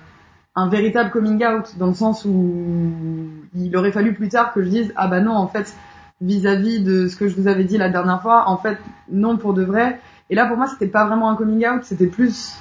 un 0.54 0.68
véritable 0.68 1.10
coming 1.10 1.44
out 1.44 1.76
dans 1.76 1.88
le 1.88 1.94
sens 1.94 2.24
où 2.24 3.28
il 3.54 3.76
aurait 3.76 3.92
fallu 3.92 4.14
plus 4.14 4.28
tard 4.28 4.52
que 4.52 4.62
je 4.62 4.68
dise 4.68 4.92
ah 4.96 5.08
bah 5.08 5.20
non 5.20 5.34
en 5.34 5.48
fait 5.48 5.74
vis-à-vis 6.20 6.82
de 6.82 7.08
ce 7.08 7.16
que 7.16 7.28
je 7.28 7.36
vous 7.36 7.46
avais 7.46 7.64
dit 7.64 7.78
la 7.78 7.88
dernière 7.88 8.22
fois 8.22 8.48
en 8.48 8.56
fait 8.56 8.78
non 9.10 9.36
pour 9.36 9.54
de 9.54 9.62
vrai. 9.62 10.00
Et 10.30 10.34
là 10.34 10.46
pour 10.46 10.56
moi 10.56 10.66
c'était 10.66 10.86
pas 10.86 11.04
vraiment 11.04 11.30
un 11.30 11.36
coming 11.36 11.66
out 11.66 11.82
c'était 11.84 12.06
plus 12.06 12.56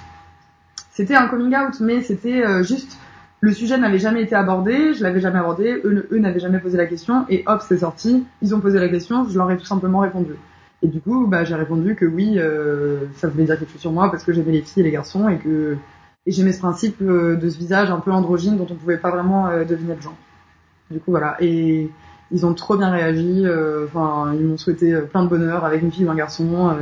c'était 0.92 1.16
un 1.16 1.28
coming 1.28 1.56
out 1.56 1.80
mais 1.80 2.02
c'était 2.02 2.44
euh, 2.44 2.64
juste 2.64 2.98
le 3.40 3.54
sujet 3.54 3.78
n'avait 3.78 4.00
jamais 4.00 4.24
été 4.24 4.36
abordé, 4.36 4.94
je 4.94 5.04
l'avais 5.04 5.20
jamais 5.20 5.40
abordé, 5.40 5.80
eux, 5.84 6.08
eux 6.12 6.20
n'avaient 6.20 6.40
jamais 6.40 6.60
posé 6.60 6.78
la 6.78 6.88
question, 6.88 7.26
et 7.30 7.44
hop, 7.46 7.62
c'est 7.68 7.78
sorti, 7.78 8.26
ils 8.42 8.56
ont 8.56 8.60
posé 8.60 8.80
la 8.80 8.90
question, 8.90 9.28
je 9.30 9.38
leur 9.38 9.52
ai 9.52 9.58
tout 9.58 9.66
simplement 9.66 10.00
répondu. 10.00 10.34
Et 10.84 10.88
du 10.88 11.02
coup, 11.02 11.28
bah, 11.28 11.44
j'ai 11.44 11.56
répondu 11.56 11.96
que 11.96 12.06
oui, 12.06 12.36
euh, 12.38 13.06
ça 13.16 13.28
voulait 13.28 13.46
dire 13.46 13.58
quelque 13.58 13.72
chose 13.72 13.82
sur 13.82 13.92
moi 13.92 14.12
parce 14.12 14.24
que 14.24 14.32
j'aimais 14.32 14.52
les 14.52 14.62
filles 14.62 14.82
et 14.82 14.84
les 14.84 14.92
garçons 14.92 15.28
et 15.28 15.38
que 15.38 15.76
et 16.28 16.32
j'aimais 16.32 16.52
ce 16.52 16.60
principe 16.60 17.02
euh, 17.02 17.36
de 17.36 17.50
ce 17.50 17.58
visage 17.58 17.90
un 17.90 18.00
peu 18.00 18.12
androgyne 18.12 18.58
dont 18.58 18.68
on 18.70 18.76
pouvait 18.76 18.98
pas 18.98 19.10
vraiment 19.10 19.48
euh, 19.48 19.64
deviner 19.64 19.96
le 19.96 20.02
genre. 20.02 20.18
Du 20.92 21.00
coup, 21.00 21.12
voilà. 21.12 21.38
Et 21.40 21.90
ils 22.32 22.46
ont 22.46 22.54
trop 22.54 22.78
bien 22.78 22.92
réagi. 22.92 23.44
euh, 23.46 23.86
Enfin, 23.86 24.34
ils 24.36 24.46
m'ont 24.46 24.58
souhaité 24.58 24.94
plein 25.12 25.24
de 25.24 25.30
bonheur 25.30 25.66
avec 25.66 25.82
une 25.82 25.92
fille 25.92 26.06
ou 26.06 26.12
un 26.12 26.16
garçon. 26.16 26.76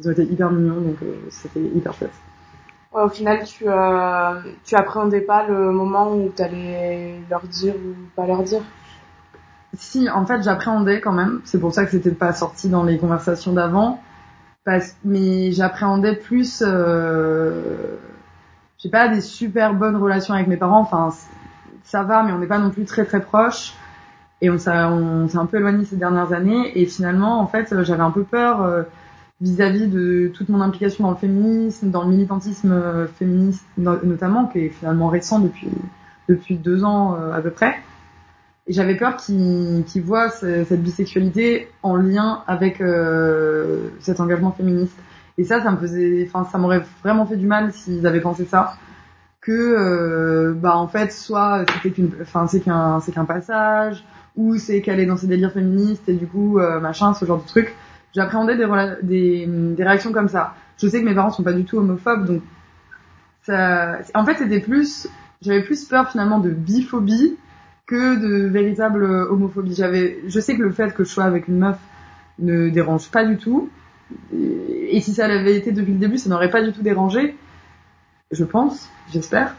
ils 0.00 0.08
ont 0.08 0.12
été 0.12 0.24
hyper 0.24 0.50
mignons, 0.50 0.80
donc 0.80 0.96
c'était 1.30 1.60
hyper 1.60 1.94
chouette. 1.94 2.12
Ouais, 2.92 3.02
au 3.02 3.08
final, 3.08 3.44
tu, 3.44 3.64
euh, 3.66 4.42
tu 4.64 4.74
appréhendais 4.76 5.20
pas 5.22 5.46
le 5.46 5.70
moment 5.72 6.12
où 6.14 6.30
t'allais 6.30 7.20
leur 7.30 7.46
dire 7.48 7.74
ou 7.76 7.94
pas 8.14 8.26
leur 8.26 8.42
dire? 8.42 8.62
Si, 9.74 10.08
en 10.10 10.26
fait, 10.26 10.42
j'appréhendais 10.42 11.00
quand 11.00 11.12
même. 11.12 11.40
C'est 11.44 11.58
pour 11.60 11.72
ça 11.72 11.84
que 11.84 11.90
c'était 11.90 12.10
pas 12.10 12.32
sorti 12.32 12.68
dans 12.68 12.84
les 12.84 12.98
conversations 12.98 13.52
d'avant. 13.52 14.02
Mais 15.04 15.52
j'appréhendais 15.52 16.14
plus, 16.16 16.62
euh, 16.66 17.96
j'ai 18.78 18.90
pas 18.90 19.08
des 19.08 19.20
super 19.20 19.74
bonnes 19.74 19.96
relations 19.96 20.34
avec 20.34 20.48
mes 20.48 20.56
parents. 20.56 20.80
Enfin, 20.80 21.10
ça 21.84 22.02
va, 22.04 22.22
mais 22.22 22.32
on 22.32 22.38
n'est 22.38 22.46
pas 22.46 22.58
non 22.58 22.70
plus 22.70 22.84
très 22.84 23.04
très 23.04 23.20
proches. 23.20 23.74
Et 24.42 24.50
on, 24.50 24.58
s'est- 24.58 24.70
on 24.72 25.28
s'est 25.28 25.38
un 25.38 25.46
peu 25.46 25.58
éloigné 25.58 25.84
ces 25.84 25.96
dernières 25.96 26.32
années. 26.32 26.78
Et 26.80 26.86
finalement, 26.86 27.40
en 27.40 27.46
fait, 27.48 27.72
euh, 27.72 27.84
j'avais 27.84 28.02
un 28.02 28.10
peu 28.12 28.24
peur 28.24 28.62
euh, 28.62 28.82
vis-à-vis 29.40 29.86
de 29.86 30.30
toute 30.34 30.48
mon 30.48 30.60
implication 30.60 31.04
dans 31.04 31.10
le 31.10 31.16
féminisme, 31.16 31.90
dans 31.90 32.02
le 32.04 32.10
militantisme 32.10 32.72
euh, 32.72 33.06
féministe 33.06 33.64
no- 33.76 34.02
notamment, 34.04 34.46
qui 34.46 34.58
est 34.60 34.68
finalement 34.70 35.08
récent 35.08 35.38
depuis 35.38 35.68
depuis 36.28 36.56
deux 36.56 36.84
ans 36.84 37.14
euh, 37.14 37.32
à 37.32 37.40
peu 37.40 37.50
près. 37.50 37.74
Et 38.66 38.72
j'avais 38.72 38.96
peur 38.96 39.16
qu'ils 39.16 39.84
voient 40.02 40.28
ce- 40.30 40.64
cette 40.64 40.82
bisexualité 40.82 41.68
en 41.82 41.96
lien 41.96 42.42
avec 42.46 42.80
euh, 42.80 43.88
cet 44.00 44.20
engagement 44.20 44.50
féministe. 44.52 44.96
Et 45.38 45.44
ça, 45.44 45.62
ça 45.62 45.70
me 45.70 45.76
faisait, 45.76 46.28
enfin, 46.28 46.46
ça 46.50 46.58
m'aurait 46.58 46.82
vraiment 47.02 47.24
fait 47.24 47.36
du 47.36 47.46
mal 47.46 47.72
s'ils 47.72 48.06
avaient 48.06 48.20
pensé 48.20 48.44
ça. 48.44 48.74
Que, 49.40 50.52
bah, 50.60 50.76
en 50.76 50.88
fait, 50.88 51.12
soit 51.12 51.64
c'était 51.74 51.94
qu'une, 51.94 52.10
enfin, 52.20 52.46
c'est 52.48 52.60
qu'un, 52.60 53.00
c'est 53.00 53.12
qu'un 53.12 53.24
passage, 53.24 54.04
ou 54.36 54.56
c'est 54.58 54.82
qu'elle 54.82 55.00
est 55.00 55.06
dans 55.06 55.16
ses 55.16 55.28
délires 55.28 55.52
féministes 55.52 56.08
et 56.08 56.14
du 56.14 56.26
coup, 56.26 56.58
machin, 56.82 57.14
ce 57.14 57.24
genre 57.24 57.40
de 57.40 57.46
truc. 57.46 57.74
J'appréhendais 58.14 58.56
des, 58.56 58.66
des, 59.02 59.46
des 59.46 59.84
réactions 59.84 60.12
comme 60.12 60.28
ça. 60.28 60.54
Je 60.80 60.88
sais 60.88 61.00
que 61.00 61.04
mes 61.06 61.14
parents 61.14 61.30
sont 61.30 61.42
pas 61.42 61.52
du 61.52 61.64
tout 61.64 61.78
homophobes, 61.78 62.26
donc 62.26 62.42
ça, 63.42 63.98
en 64.14 64.24
fait, 64.24 64.36
c'était 64.36 64.60
plus, 64.60 65.08
j'avais 65.40 65.62
plus 65.62 65.84
peur 65.84 66.10
finalement 66.10 66.38
de 66.38 66.50
biphobie 66.50 67.36
que 67.86 68.16
de 68.20 68.46
véritable 68.46 69.04
homophobie. 69.04 69.74
J'avais, 69.74 70.18
je 70.26 70.40
sais 70.40 70.56
que 70.56 70.62
le 70.62 70.70
fait 70.70 70.94
que 70.94 71.04
je 71.04 71.08
sois 71.08 71.24
avec 71.24 71.48
une 71.48 71.58
meuf 71.58 71.78
ne 72.38 72.68
dérange 72.68 73.10
pas 73.10 73.24
du 73.24 73.38
tout. 73.38 73.70
Et 74.32 75.00
si 75.00 75.14
ça 75.14 75.28
l'avait 75.28 75.56
été 75.56 75.72
depuis 75.72 75.92
le 75.92 75.98
début, 75.98 76.18
ça 76.18 76.28
n'aurait 76.28 76.50
pas 76.50 76.62
du 76.62 76.72
tout 76.72 76.82
dérangé. 76.82 77.36
Je 78.30 78.44
pense, 78.44 78.90
j'espère. 79.10 79.54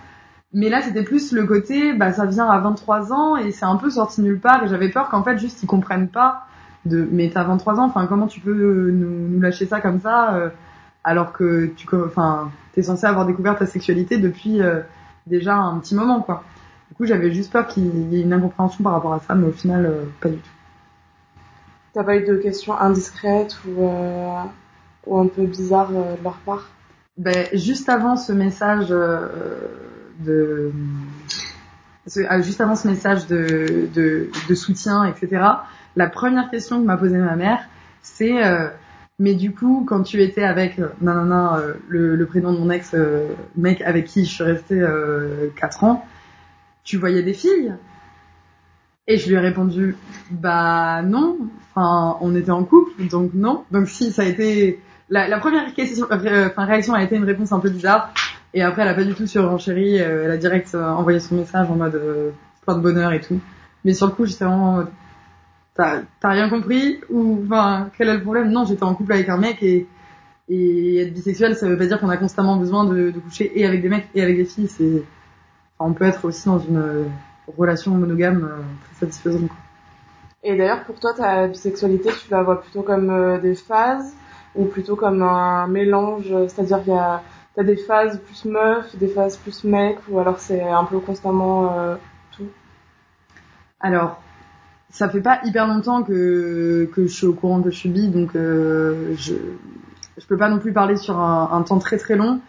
Mais 0.53 0.69
là, 0.69 0.81
c'était 0.81 1.03
plus 1.03 1.31
le 1.31 1.45
côté, 1.45 1.93
bah, 1.93 2.11
ça 2.13 2.25
vient 2.25 2.47
à 2.47 2.59
23 2.59 3.13
ans 3.13 3.37
et 3.37 3.51
c'est 3.51 3.65
un 3.65 3.75
peu 3.75 3.89
sorti 3.89 4.21
nulle 4.21 4.39
part 4.39 4.63
et 4.63 4.67
j'avais 4.67 4.89
peur 4.89 5.09
qu'en 5.09 5.23
fait, 5.23 5.37
juste, 5.37 5.61
ils 5.63 5.67
comprennent 5.67 6.09
pas 6.09 6.45
de, 6.89 7.07
mais 7.11 7.29
t'as 7.29 7.43
23 7.43 7.79
ans, 7.79 7.85
enfin, 7.85 8.05
comment 8.07 8.27
tu 8.27 8.39
peux 8.39 8.53
nous, 8.53 9.29
nous 9.29 9.39
lâcher 9.39 9.65
ça 9.65 9.79
comme 9.79 9.99
ça, 10.01 10.35
euh, 10.35 10.49
alors 11.03 11.31
que 11.33 11.67
tu, 11.75 11.87
enfin, 12.05 12.51
t'es 12.73 12.83
censé 12.83 13.05
avoir 13.05 13.25
découvert 13.25 13.57
ta 13.57 13.65
sexualité 13.65 14.17
depuis 14.17 14.61
euh, 14.61 14.81
déjà 15.27 15.55
un 15.55 15.79
petit 15.79 15.95
moment, 15.95 16.21
quoi. 16.21 16.43
Du 16.89 16.95
coup, 16.95 17.05
j'avais 17.05 17.31
juste 17.31 17.51
peur 17.51 17.67
qu'il 17.67 18.11
y 18.11 18.17
ait 18.17 18.21
une 18.21 18.33
incompréhension 18.33 18.83
par 18.83 18.93
rapport 18.93 19.13
à 19.13 19.19
ça, 19.19 19.35
mais 19.35 19.47
au 19.47 19.51
final, 19.51 19.85
euh, 19.85 20.03
pas 20.19 20.29
du 20.29 20.37
tout. 20.37 20.49
T'as 21.93 22.03
pas 22.03 22.17
eu 22.17 22.25
de 22.25 22.35
questions 22.35 22.77
indiscrètes 22.77 23.57
ou, 23.67 23.89
ou 25.07 25.17
un 25.19 25.27
peu 25.27 25.45
bizarres 25.45 25.89
de 25.89 26.23
leur 26.23 26.37
part? 26.45 26.67
Ben, 27.17 27.47
juste 27.53 27.89
avant 27.89 28.15
ce 28.15 28.31
message 28.31 28.89
de, 28.89 30.71
ah, 32.27 32.41
juste 32.41 32.61
avant 32.61 32.75
ce 32.75 32.87
message 32.87 33.27
de, 33.27 33.87
de, 33.93 34.29
de 34.47 34.55
soutien, 34.55 35.05
etc. 35.05 35.41
La 35.95 36.07
première 36.07 36.49
question 36.49 36.79
que 36.79 36.85
m'a 36.85 36.97
posée 36.97 37.17
ma 37.17 37.35
mère, 37.35 37.67
c'est 38.01 38.43
euh, 38.45 38.69
mais 39.19 39.35
du 39.35 39.53
coup, 39.53 39.83
quand 39.85 40.01
tu 40.03 40.23
étais 40.23 40.43
avec 40.43 40.79
euh, 40.79 40.87
nanana, 41.01 41.57
euh, 41.57 41.73
le, 41.89 42.25
prénom 42.25 42.53
de 42.53 42.57
mon 42.57 42.69
ex 42.69 42.91
euh, 42.93 43.27
mec 43.57 43.81
avec 43.81 44.05
qui 44.05 44.23
je 44.23 44.31
suis 44.33 44.43
restée 44.43 44.79
euh, 44.79 45.49
4 45.59 45.83
ans, 45.83 46.05
tu 46.85 46.97
voyais 46.97 47.21
des 47.21 47.33
filles? 47.33 47.75
Et 49.07 49.17
je 49.17 49.27
lui 49.27 49.35
ai 49.35 49.39
répondu 49.39 49.97
bah 50.31 51.01
non. 51.01 51.37
Enfin, 51.75 52.17
on 52.21 52.33
était 52.33 52.51
en 52.51 52.63
couple, 52.63 53.07
donc 53.09 53.31
non. 53.33 53.65
Donc 53.71 53.89
si, 53.89 54.11
ça 54.11 54.21
a 54.21 54.25
été 54.25 54.79
la, 55.09 55.37
première 55.39 55.73
question, 55.73 56.05
enfin, 56.09 56.65
réaction 56.65 56.93
a 56.93 57.03
été 57.03 57.15
une 57.15 57.25
réponse 57.25 57.51
un 57.51 57.59
peu 57.59 57.69
bizarre. 57.69 58.13
Et 58.53 58.61
après, 58.61 58.83
elle 58.83 58.87
a 58.87 58.93
pas 58.93 59.03
du 59.03 59.15
tout 59.15 59.27
surenchéri. 59.27 59.95
elle 59.97 60.31
a 60.31 60.37
direct 60.37 60.73
envoyé 60.75 61.19
son 61.19 61.35
message 61.35 61.69
en 61.69 61.75
mode 61.75 61.99
plein 62.61 62.75
de 62.75 62.81
bonheur 62.81 63.11
et 63.11 63.19
tout. 63.19 63.39
Mais 63.83 63.93
sur 63.93 64.07
le 64.07 64.13
coup, 64.13 64.25
j'étais 64.25 64.45
vraiment 64.45 64.83
t'as 66.19 66.29
rien 66.29 66.49
compris 66.49 66.99
ou 67.09 67.43
enfin 67.45 67.89
quel 67.97 68.09
est 68.09 68.15
le 68.15 68.21
problème? 68.21 68.49
Non, 68.49 68.65
j'étais 68.65 68.83
en 68.83 68.95
couple 68.95 69.13
avec 69.13 69.29
un 69.29 69.37
mec 69.37 69.61
et 69.63 69.87
et 70.51 71.01
être 71.01 71.13
bisexuel, 71.13 71.55
ça 71.55 71.67
veut 71.67 71.77
pas 71.77 71.85
dire 71.85 71.99
qu'on 71.99 72.09
a 72.09 72.17
constamment 72.17 72.57
besoin 72.57 72.83
de, 72.83 73.11
de 73.11 73.19
coucher 73.19 73.51
et 73.59 73.65
avec 73.65 73.81
des 73.83 73.89
mecs 73.89 74.07
et 74.15 74.23
avec 74.23 74.35
des 74.35 74.45
filles. 74.45 74.67
C'est 74.67 75.03
enfin, 75.77 75.91
on 75.91 75.93
peut 75.93 76.05
être 76.05 76.25
aussi 76.25 76.47
dans 76.47 76.59
une 76.59 76.77
euh, 76.77 77.03
relation 77.57 77.91
monogame 77.91 78.43
euh, 78.43 78.61
très 78.85 79.05
satisfaisante. 79.05 79.47
Quoi. 79.47 79.57
Et 80.43 80.57
d'ailleurs, 80.57 80.83
pour 80.85 80.99
toi, 80.99 81.13
ta 81.13 81.47
bisexualité, 81.47 82.09
tu 82.09 82.31
la 82.31 82.41
vois 82.41 82.61
plutôt 82.61 82.81
comme 82.81 83.09
euh, 83.11 83.37
des 83.37 83.53
phases 83.53 84.13
ou 84.55 84.65
plutôt 84.65 84.95
comme 84.95 85.21
un 85.21 85.67
mélange? 85.67 86.33
C'est-à-dire 86.47 86.83
qu'il 86.83 86.93
y 86.93 86.97
a 86.97 87.21
t'as 87.55 87.63
des 87.63 87.77
phases 87.77 88.19
plus 88.19 88.45
meuf, 88.45 88.95
des 88.95 89.07
phases 89.07 89.37
plus 89.37 89.63
mec, 89.63 89.97
ou 90.09 90.19
alors 90.19 90.39
c'est 90.39 90.63
un 90.63 90.85
peu 90.85 90.99
constamment 90.99 91.77
euh, 91.77 91.95
tout? 92.31 92.47
Alors, 93.79 94.21
ça 94.89 95.09
fait 95.09 95.21
pas 95.21 95.39
hyper 95.43 95.67
longtemps 95.67 96.03
que, 96.03 96.89
je 96.95 97.07
suis 97.07 97.27
au 97.27 97.33
courant 97.33 97.61
que 97.61 97.69
je 97.69 97.77
suis 97.77 98.07
donc 98.09 98.35
euh, 98.35 99.15
je 99.17 99.35
peux 100.27 100.37
pas 100.37 100.49
non 100.49 100.59
plus 100.59 100.73
parler 100.73 100.95
sur 100.95 101.19
un, 101.19 101.61
temps 101.63 101.79
très 101.79 101.97
très 101.97 102.15
long, 102.15 102.39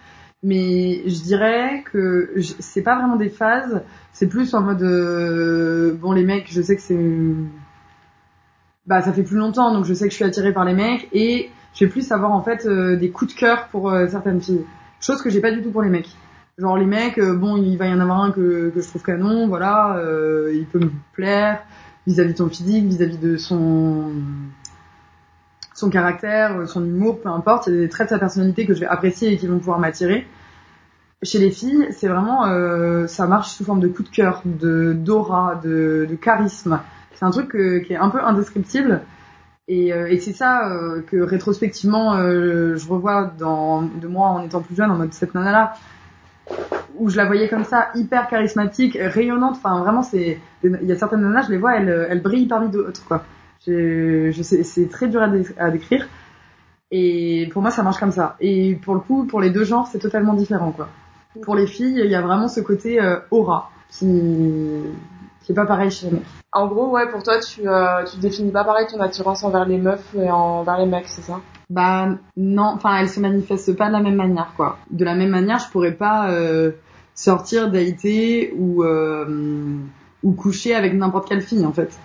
mais 0.42 1.02
je 1.06 1.23
dirais 1.23 1.85
que 1.90 2.35
c'est 2.59 2.82
pas 2.82 2.97
vraiment 2.97 3.16
des 3.16 3.28
phases, 3.28 3.82
c'est 4.12 4.26
plus 4.26 4.54
en 4.54 4.62
mode 4.62 4.82
euh, 4.82 5.94
bon 5.94 6.12
les 6.12 6.25
mecs, 6.25 6.50
je 6.50 6.62
sais 6.62 6.76
que 6.76 6.82
c'est 6.82 6.99
bah 8.87 9.02
ça 9.02 9.12
fait 9.12 9.23
plus 9.23 9.37
longtemps, 9.37 9.73
donc 9.73 9.85
je 9.85 9.94
sais 9.94 10.06
que 10.06 10.11
je 10.11 10.16
suis 10.16 10.25
attirée 10.25 10.52
par 10.52 10.64
les 10.64 10.75
mecs 10.75 11.09
et 11.12 11.50
je 11.75 11.85
vais 11.85 11.90
plus 11.90 12.11
avoir 12.12 12.32
en 12.32 12.42
fait 12.42 12.66
euh, 12.66 12.97
des 12.97 13.11
coups 13.11 13.35
de 13.35 13.38
cœur 13.38 13.68
pour 13.68 13.90
euh, 13.90 14.09
certaines 14.09 14.40
filles, 14.40 14.64
chose 15.00 15.23
que 15.23 15.30
j'ai 15.30 15.40
pas 15.40 15.52
du 15.52 15.62
tout 15.62 15.70
pour 15.70 15.82
les 15.82 15.90
mecs. 15.90 16.11
Genre 16.59 16.76
les 16.76 16.87
mecs, 16.87 17.18
euh, 17.18 17.35
bon, 17.35 17.56
il 17.56 17.76
va 17.78 17.87
y 17.87 17.92
en 17.92 18.00
avoir 18.00 18.20
un 18.20 18.32
que, 18.32 18.73
je 18.75 18.87
trouve 18.87 19.02
canon, 19.02 19.49
voilà, 19.49 19.97
euh, 19.97 20.52
il 20.54 20.66
peut 20.66 20.78
me 20.78 20.90
plaire 21.12 21.62
vis-à-vis 22.07 22.33
de 22.33 22.38
son 22.38 22.49
physique, 22.49 22.87
vis-à-vis 22.87 23.19
de 23.19 23.37
son 23.37 24.12
son 25.75 25.88
caractère, 25.88 26.69
son 26.69 26.85
humour, 26.85 27.21
peu 27.21 27.30
importe, 27.30 27.66
il 27.66 27.75
y 27.75 27.78
a 27.78 27.80
des 27.80 27.88
traits 27.88 28.09
de 28.09 28.11
sa 28.11 28.19
personnalité 28.19 28.66
que 28.66 28.75
je 28.75 28.80
vais 28.80 28.87
apprécier 28.87 29.33
et 29.33 29.38
qui 29.38 29.47
vont 29.47 29.59
pouvoir 29.59 29.78
m'attirer. 29.78 30.26
Chez 31.23 31.38
les 31.38 31.50
filles, 31.50 31.88
c'est 31.90 32.09
vraiment, 32.09 32.47
euh, 32.47 33.07
ça 33.07 33.26
marche 33.26 33.50
sous 33.50 33.64
forme 33.64 33.80
de 33.80 33.88
coup 33.88 34.02
de 34.02 34.09
cœur, 34.09 34.42
de 34.45 34.92
d'aura, 34.92 35.59
de, 35.62 36.07
de 36.09 36.14
charisme. 36.16 36.80
C'est 37.14 37.25
un 37.25 37.30
truc 37.30 37.50
qui 37.50 37.92
est 37.92 37.97
un 37.97 38.11
peu 38.11 38.23
indescriptible. 38.23 39.02
Et, 39.69 39.92
euh, 39.92 40.14
c'est 40.21 40.33
ça 40.33 40.71
euh, 40.71 41.02
que 41.02 41.16
rétrospectivement, 41.19 42.16
je 42.16 42.88
revois 42.88 43.33
de 43.38 44.07
moi 44.07 44.28
en 44.28 44.45
étant 44.45 44.61
plus 44.61 44.75
jeune, 44.75 44.90
en 44.90 44.97
mode 44.97 45.12
cette 45.12 45.35
nana-là, 45.35 45.75
où 47.00 47.09
je 47.09 47.16
la 47.16 47.26
voyais 47.26 47.49
comme 47.49 47.64
ça, 47.64 47.88
hyper 47.97 48.28
charismatique, 48.28 48.97
rayonnante. 49.00 49.57
Enfin, 49.57 49.80
vraiment, 49.80 50.02
c'est, 50.02 50.38
il 50.62 50.85
y 50.85 50.92
a 50.92 50.97
certaines 50.97 51.23
nanas, 51.23 51.47
je 51.47 51.50
les 51.50 51.59
vois, 51.59 51.76
elles, 51.76 52.07
elles 52.09 52.23
brillent 52.23 52.47
parmi 52.47 52.69
d'autres, 52.69 53.04
quoi. 53.09 53.25
Je, 53.66 54.30
je 54.30 54.42
sais, 54.42 54.62
c'est 54.62 54.88
très 54.88 55.09
dur 55.09 55.23
à, 55.23 55.28
dé- 55.28 55.47
à 55.59 55.71
décrire. 55.71 56.07
Et 56.90 57.49
pour 57.52 57.62
moi, 57.62 57.71
ça 57.71 57.83
marche 57.83 57.99
comme 57.99 58.12
ça. 58.12 58.37
Et 58.40 58.75
pour 58.85 58.95
le 58.95 59.00
coup, 59.00 59.25
pour 59.25 59.40
les 59.40 59.50
deux 59.50 59.64
genres, 59.64 59.88
c'est 59.90 59.99
totalement 59.99 60.35
différent, 60.35 60.73
quoi. 60.73 60.88
Pour 61.42 61.54
les 61.57 61.66
filles, 61.66 62.00
il 62.04 62.11
y 62.11 62.14
a 62.14 62.21
vraiment 62.21 62.49
ce 62.49 62.61
côté 62.61 63.00
euh, 63.00 63.16
aura 63.30 63.71
qui, 63.88 64.07
qui 65.42 65.52
est 65.52 65.54
pas 65.54 65.66
pareil 65.66 65.90
chez 65.90 66.07
les 66.07 66.12
mecs. 66.12 66.23
En 66.52 66.66
gros, 66.66 66.90
ouais, 66.90 67.09
pour 67.09 67.23
toi, 67.23 67.38
tu, 67.38 67.69
euh, 67.69 68.04
tu 68.04 68.19
définis 68.19 68.50
pas 68.50 68.64
pareil 68.64 68.87
ton 68.90 69.00
attirance 69.00 69.45
envers 69.45 69.64
les 69.64 69.78
meufs 69.78 70.14
et 70.16 70.30
envers 70.30 70.78
les 70.78 70.87
mecs, 70.87 71.07
c'est 71.07 71.23
ça? 71.23 71.40
Bah 71.69 72.09
non, 72.37 72.73
enfin 72.75 72.97
elle 72.97 73.09
se 73.09 73.21
manifeste 73.21 73.76
pas 73.76 73.87
de 73.87 73.92
la 73.92 74.00
même 74.00 74.16
manière 74.16 74.52
quoi. 74.57 74.78
De 74.90 75.04
la 75.04 75.14
même 75.14 75.28
manière, 75.28 75.61
je 75.61 75.71
pourrais 75.71 75.92
pas 75.92 76.28
euh, 76.33 76.73
sortir, 77.20 77.70
dater 77.70 78.52
ou 78.56 78.82
euh, 78.82 79.76
ou 80.22 80.32
coucher 80.32 80.74
avec 80.74 80.94
n'importe 80.94 81.28
quelle 81.28 81.42
fille 81.42 81.66
en 81.66 81.72
fait. 81.72 81.98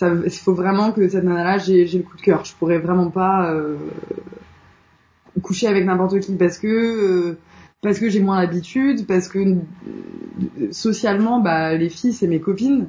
Il 0.00 0.30
faut 0.30 0.54
vraiment 0.54 0.90
que 0.90 1.08
cette 1.08 1.22
nana-là, 1.22 1.58
j'ai 1.58 1.84
le 1.86 2.02
coup 2.02 2.16
de 2.16 2.22
cœur. 2.22 2.44
Je 2.44 2.54
pourrais 2.54 2.78
vraiment 2.78 3.10
pas 3.10 3.52
euh, 3.52 3.76
coucher 5.42 5.68
avec 5.68 5.84
n'importe 5.84 6.18
qui 6.20 6.34
parce 6.34 6.58
que 6.58 6.66
euh, 6.66 7.38
parce 7.82 8.00
que 8.00 8.08
j'ai 8.08 8.20
moins 8.20 8.40
l'habitude, 8.40 9.06
parce 9.06 9.28
que 9.28 9.56
socialement, 10.70 11.40
bah, 11.40 11.74
les 11.74 11.88
filles, 11.88 12.12
c'est 12.12 12.28
mes 12.28 12.40
copines. 12.40 12.88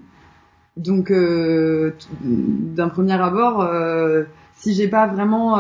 Donc, 0.78 1.12
d'un 1.12 2.90
premier 2.90 3.14
abord, 3.14 3.62
euh, 3.62 4.24
si 4.58 4.74
j'ai 4.74 4.88
pas 4.88 5.08
vraiment 5.08 5.60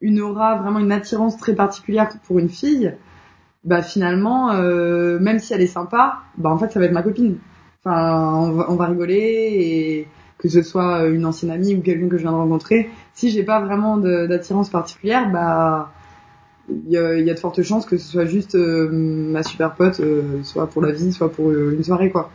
une 0.00 0.20
aura, 0.20 0.56
vraiment 0.56 0.80
une 0.80 0.90
attirance 0.90 1.36
très 1.36 1.54
particulière 1.54 2.08
pour 2.26 2.40
une 2.40 2.48
fille, 2.48 2.92
bah 3.66 3.82
finalement, 3.82 4.52
euh, 4.52 5.18
même 5.18 5.40
si 5.40 5.52
elle 5.52 5.60
est 5.60 5.66
sympa, 5.66 6.20
bah 6.38 6.50
en 6.50 6.58
fait, 6.58 6.70
ça 6.70 6.78
va 6.78 6.86
être 6.86 6.92
ma 6.92 7.02
copine. 7.02 7.36
Enfin, 7.84 8.32
on 8.34 8.52
va, 8.52 8.66
on 8.70 8.76
va 8.76 8.86
rigoler 8.86 9.18
et 9.18 10.08
que 10.38 10.48
ce 10.48 10.62
soit 10.62 11.06
une 11.06 11.26
ancienne 11.26 11.50
amie 11.50 11.74
ou 11.74 11.80
quelqu'un 11.80 12.08
que 12.08 12.16
je 12.16 12.22
viens 12.22 12.32
de 12.32 12.36
rencontrer, 12.36 12.90
si 13.14 13.30
j'ai 13.30 13.42
pas 13.42 13.60
vraiment 13.60 13.96
d'attirance 13.96 14.70
particulière, 14.70 15.30
bah 15.30 15.90
il 16.68 16.90
y 16.90 16.98
a, 16.98 17.22
de 17.22 17.38
fortes 17.38 17.62
chances 17.62 17.86
que 17.86 17.96
ce 17.96 18.06
soit 18.06 18.24
juste 18.24 18.54
euh, 18.56 18.88
ma 18.90 19.42
super 19.42 19.74
pote, 19.74 20.00
euh, 20.00 20.42
soit 20.42 20.66
pour 20.68 20.82
la 20.82 20.92
vie, 20.92 21.12
soit 21.12 21.30
pour 21.30 21.50
une 21.52 21.82
soirée, 21.82 22.10
quoi. 22.10 22.30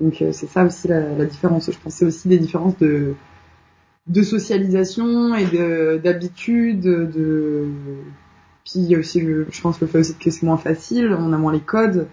Donc 0.00 0.16
c'est 0.18 0.48
ça 0.48 0.64
aussi 0.64 0.88
la, 0.88 1.24
différence. 1.24 1.70
Je 1.70 1.78
pense 1.78 1.94
c'est 1.94 2.04
aussi 2.04 2.28
des 2.28 2.38
différences 2.38 2.76
de 2.78 3.14
de 4.06 4.22
socialisation 4.22 5.34
et 5.34 5.98
d'habitude, 5.98 6.80
de, 6.80 7.04
de, 7.04 7.66
puis 8.68 8.80
il 8.80 8.90
y 8.90 8.94
a 8.94 8.98
aussi 8.98 9.20
le, 9.20 9.46
je 9.50 9.60
pense 9.60 9.80
le 9.80 9.86
fait 9.86 9.98
aussi 9.98 10.14
que 10.14 10.30
c'est 10.30 10.44
moins 10.44 10.58
facile, 10.58 11.16
on 11.18 11.32
a 11.32 11.38
moins 11.38 11.52
les 11.52 11.60
codes 11.60 12.06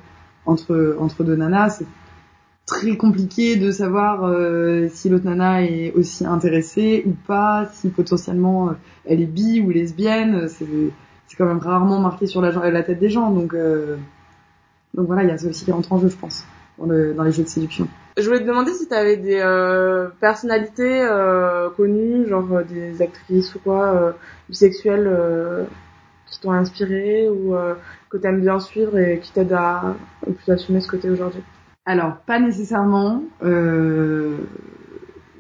entre 0.46 0.96
entre 1.00 1.24
deux 1.24 1.36
nanas, 1.36 1.78
c'est 1.80 1.88
très 2.66 2.98
compliqué 2.98 3.56
de 3.58 3.72
savoir 3.72 4.32
si 4.90 5.10
l'autre 5.10 5.26
nana 5.26 5.64
est 5.64 5.92
aussi 5.94 6.26
intéressée 6.26 7.04
ou 7.06 7.12
pas, 7.28 7.70
si 7.74 7.90
potentiellement 7.90 8.72
elle 9.06 9.22
est 9.22 9.26
bi 9.26 9.62
ou 9.62 9.70
lesbienne, 9.70 10.48
c'est 10.48 10.92
c'est 11.28 11.38
quand 11.38 11.46
même 11.46 11.60
rarement 11.60 12.00
marqué 12.00 12.28
sur 12.28 12.42
la, 12.42 12.84
tête 12.84 13.00
des 13.00 13.10
gens. 13.10 13.32
Donc, 13.32 13.54
euh, 13.54 13.98
donc 14.94 15.08
voilà, 15.08 15.24
il 15.24 15.30
y 15.30 15.32
a 15.32 15.38
ça 15.38 15.48
aussi 15.48 15.66
qui 15.66 15.72
rentre 15.72 15.92
en 15.92 16.00
jeu, 16.00 16.10
je 16.10 16.18
pense, 16.18 16.46
dans, 16.78 16.86
le, 16.86 17.14
dans 17.14 17.24
les 17.24 17.32
jeux 17.32 17.44
de 17.44 17.50
séduction. 17.50 17.88
Je 18.18 18.24
voulais 18.24 18.40
te 18.40 18.46
demander 18.46 18.74
si 18.74 18.88
tu 18.88 18.94
avais 18.94 19.18
des 19.18 19.40
euh, 19.42 20.08
personnalités 20.22 21.02
euh, 21.02 21.70
connues, 21.70 22.28
genre 22.28 22.48
euh, 22.54 22.64
des 22.64 23.02
actrices 23.02 23.54
ou 23.56 23.60
quoi, 23.60 23.86
euh, 23.88 24.12
bisexuelles, 24.50 25.08
euh, 25.08 25.64
qui 26.30 26.40
t'ont 26.40 26.52
inspiré 26.52 27.30
ou 27.30 27.56
que 28.10 28.18
t'aimes 28.18 28.42
bien 28.42 28.60
suivre 28.60 28.98
et 28.98 29.20
qui 29.20 29.32
t'aident 29.32 29.54
à 29.54 29.96
assumer 30.48 30.82
ce 30.82 30.88
côté 30.88 31.10
aujourd'hui? 31.10 31.42
Alors, 31.86 32.18
pas 32.26 32.40
nécessairement. 32.40 33.24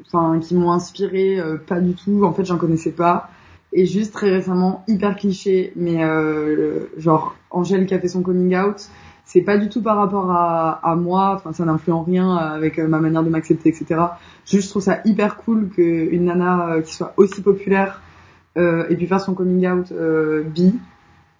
Enfin, 0.07 0.39
qui 0.39 0.55
m'ont 0.55 0.71
inspiré, 0.71 1.39
pas 1.67 1.79
du 1.79 1.95
tout. 1.95 2.23
En 2.23 2.33
fait, 2.33 2.45
j'en 2.45 2.57
connaissais 2.57 2.91
pas. 2.91 3.29
Et 3.77 3.85
juste 3.85 4.13
très 4.13 4.29
récemment, 4.31 4.85
hyper 4.87 5.17
cliché, 5.17 5.73
mais 5.75 6.01
euh, 6.01 6.85
genre 6.97 7.35
Angèle 7.51 7.85
qui 7.85 7.93
a 7.93 7.99
fait 7.99 8.07
son 8.07 8.21
coming 8.21 8.55
out, 8.55 8.87
c'est 9.25 9.41
pas 9.41 9.57
du 9.57 9.67
tout 9.67 9.81
par 9.81 9.97
rapport 9.97 10.31
à, 10.31 10.79
à 10.81 10.95
moi, 10.95 11.33
enfin 11.35 11.51
ça 11.51 11.65
n'influe 11.65 11.91
en 11.91 12.01
rien 12.01 12.37
avec 12.37 12.79
euh, 12.79 12.87
ma 12.87 12.99
manière 12.99 13.21
de 13.21 13.29
m'accepter, 13.29 13.67
etc. 13.67 13.99
Juste 14.45 14.67
je 14.67 14.69
trouve 14.69 14.81
ça 14.81 14.99
hyper 15.03 15.35
cool 15.35 15.67
qu'une 15.67 16.23
nana 16.23 16.69
euh, 16.69 16.81
qui 16.83 16.93
soit 16.93 17.13
aussi 17.17 17.41
populaire 17.41 17.95
euh, 17.95 18.14
et 18.57 18.95
puis 18.95 19.07
faire 19.07 19.19
son 19.19 19.33
coming 19.33 19.67
out 19.67 19.91
euh, 19.91 20.43
bi, 20.43 20.73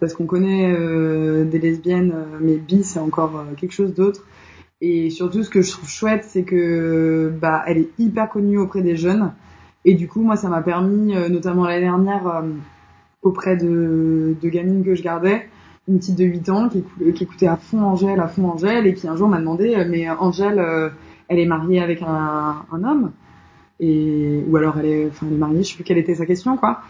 parce 0.00 0.12
qu'on 0.14 0.26
connaît 0.26 0.74
des 1.44 1.58
lesbiennes, 1.58 2.14
mais 2.40 2.56
bi 2.56 2.84
c'est 2.84 2.98
encore 2.98 3.44
quelque 3.56 3.72
chose 3.72 3.94
d'autre. 3.94 4.22
Et 4.82 5.08
surtout 5.08 5.42
ce 5.42 5.48
que 5.48 5.62
je 5.62 5.70
trouve 5.70 5.88
chouette, 5.88 6.24
c'est 6.28 6.42
que 6.42 7.32
bah 7.40 7.62
elle 7.66 7.78
est 7.78 7.88
hyper 7.98 8.28
connue 8.28 8.58
auprès 8.58 8.82
des 8.82 8.96
jeunes. 8.96 9.32
Et 9.86 9.94
du 9.94 10.08
coup, 10.08 10.20
moi, 10.20 10.34
ça 10.36 10.48
m'a 10.48 10.62
permis, 10.62 11.14
euh, 11.16 11.28
notamment 11.28 11.64
l'année 11.64 11.82
dernière, 11.82 12.26
euh, 12.26 12.42
auprès 13.22 13.56
de, 13.56 14.34
de 14.42 14.48
gamines 14.48 14.84
que 14.84 14.96
je 14.96 15.02
gardais, 15.02 15.48
une 15.86 15.98
petite 15.98 16.18
de 16.18 16.24
8 16.24 16.48
ans 16.48 16.68
qui, 16.68 16.82
qui, 17.12 17.22
écoutait 17.22 17.46
à 17.46 17.56
fond 17.56 17.82
Angèle, 17.82 18.18
à 18.18 18.26
fond 18.26 18.48
Angèle, 18.48 18.88
et 18.88 18.94
qui 18.94 19.06
un 19.06 19.14
jour 19.14 19.28
m'a 19.28 19.38
demandé, 19.38 19.76
euh, 19.76 19.84
mais 19.88 20.10
Angèle, 20.10 20.60
elle 21.28 21.38
est 21.38 21.46
mariée 21.46 21.80
avec 21.80 22.02
un, 22.02 22.64
un 22.70 22.84
homme? 22.84 23.12
Et 23.78 24.42
ou 24.48 24.56
alors 24.56 24.78
elle 24.78 24.86
est, 24.86 25.06
enfin, 25.06 25.26
elle 25.28 25.34
est 25.34 25.38
mariée, 25.38 25.62
je 25.62 25.68
sais 25.68 25.74
plus 25.76 25.84
quelle 25.84 25.98
était 25.98 26.16
sa 26.16 26.26
question, 26.26 26.56
quoi. 26.56 26.80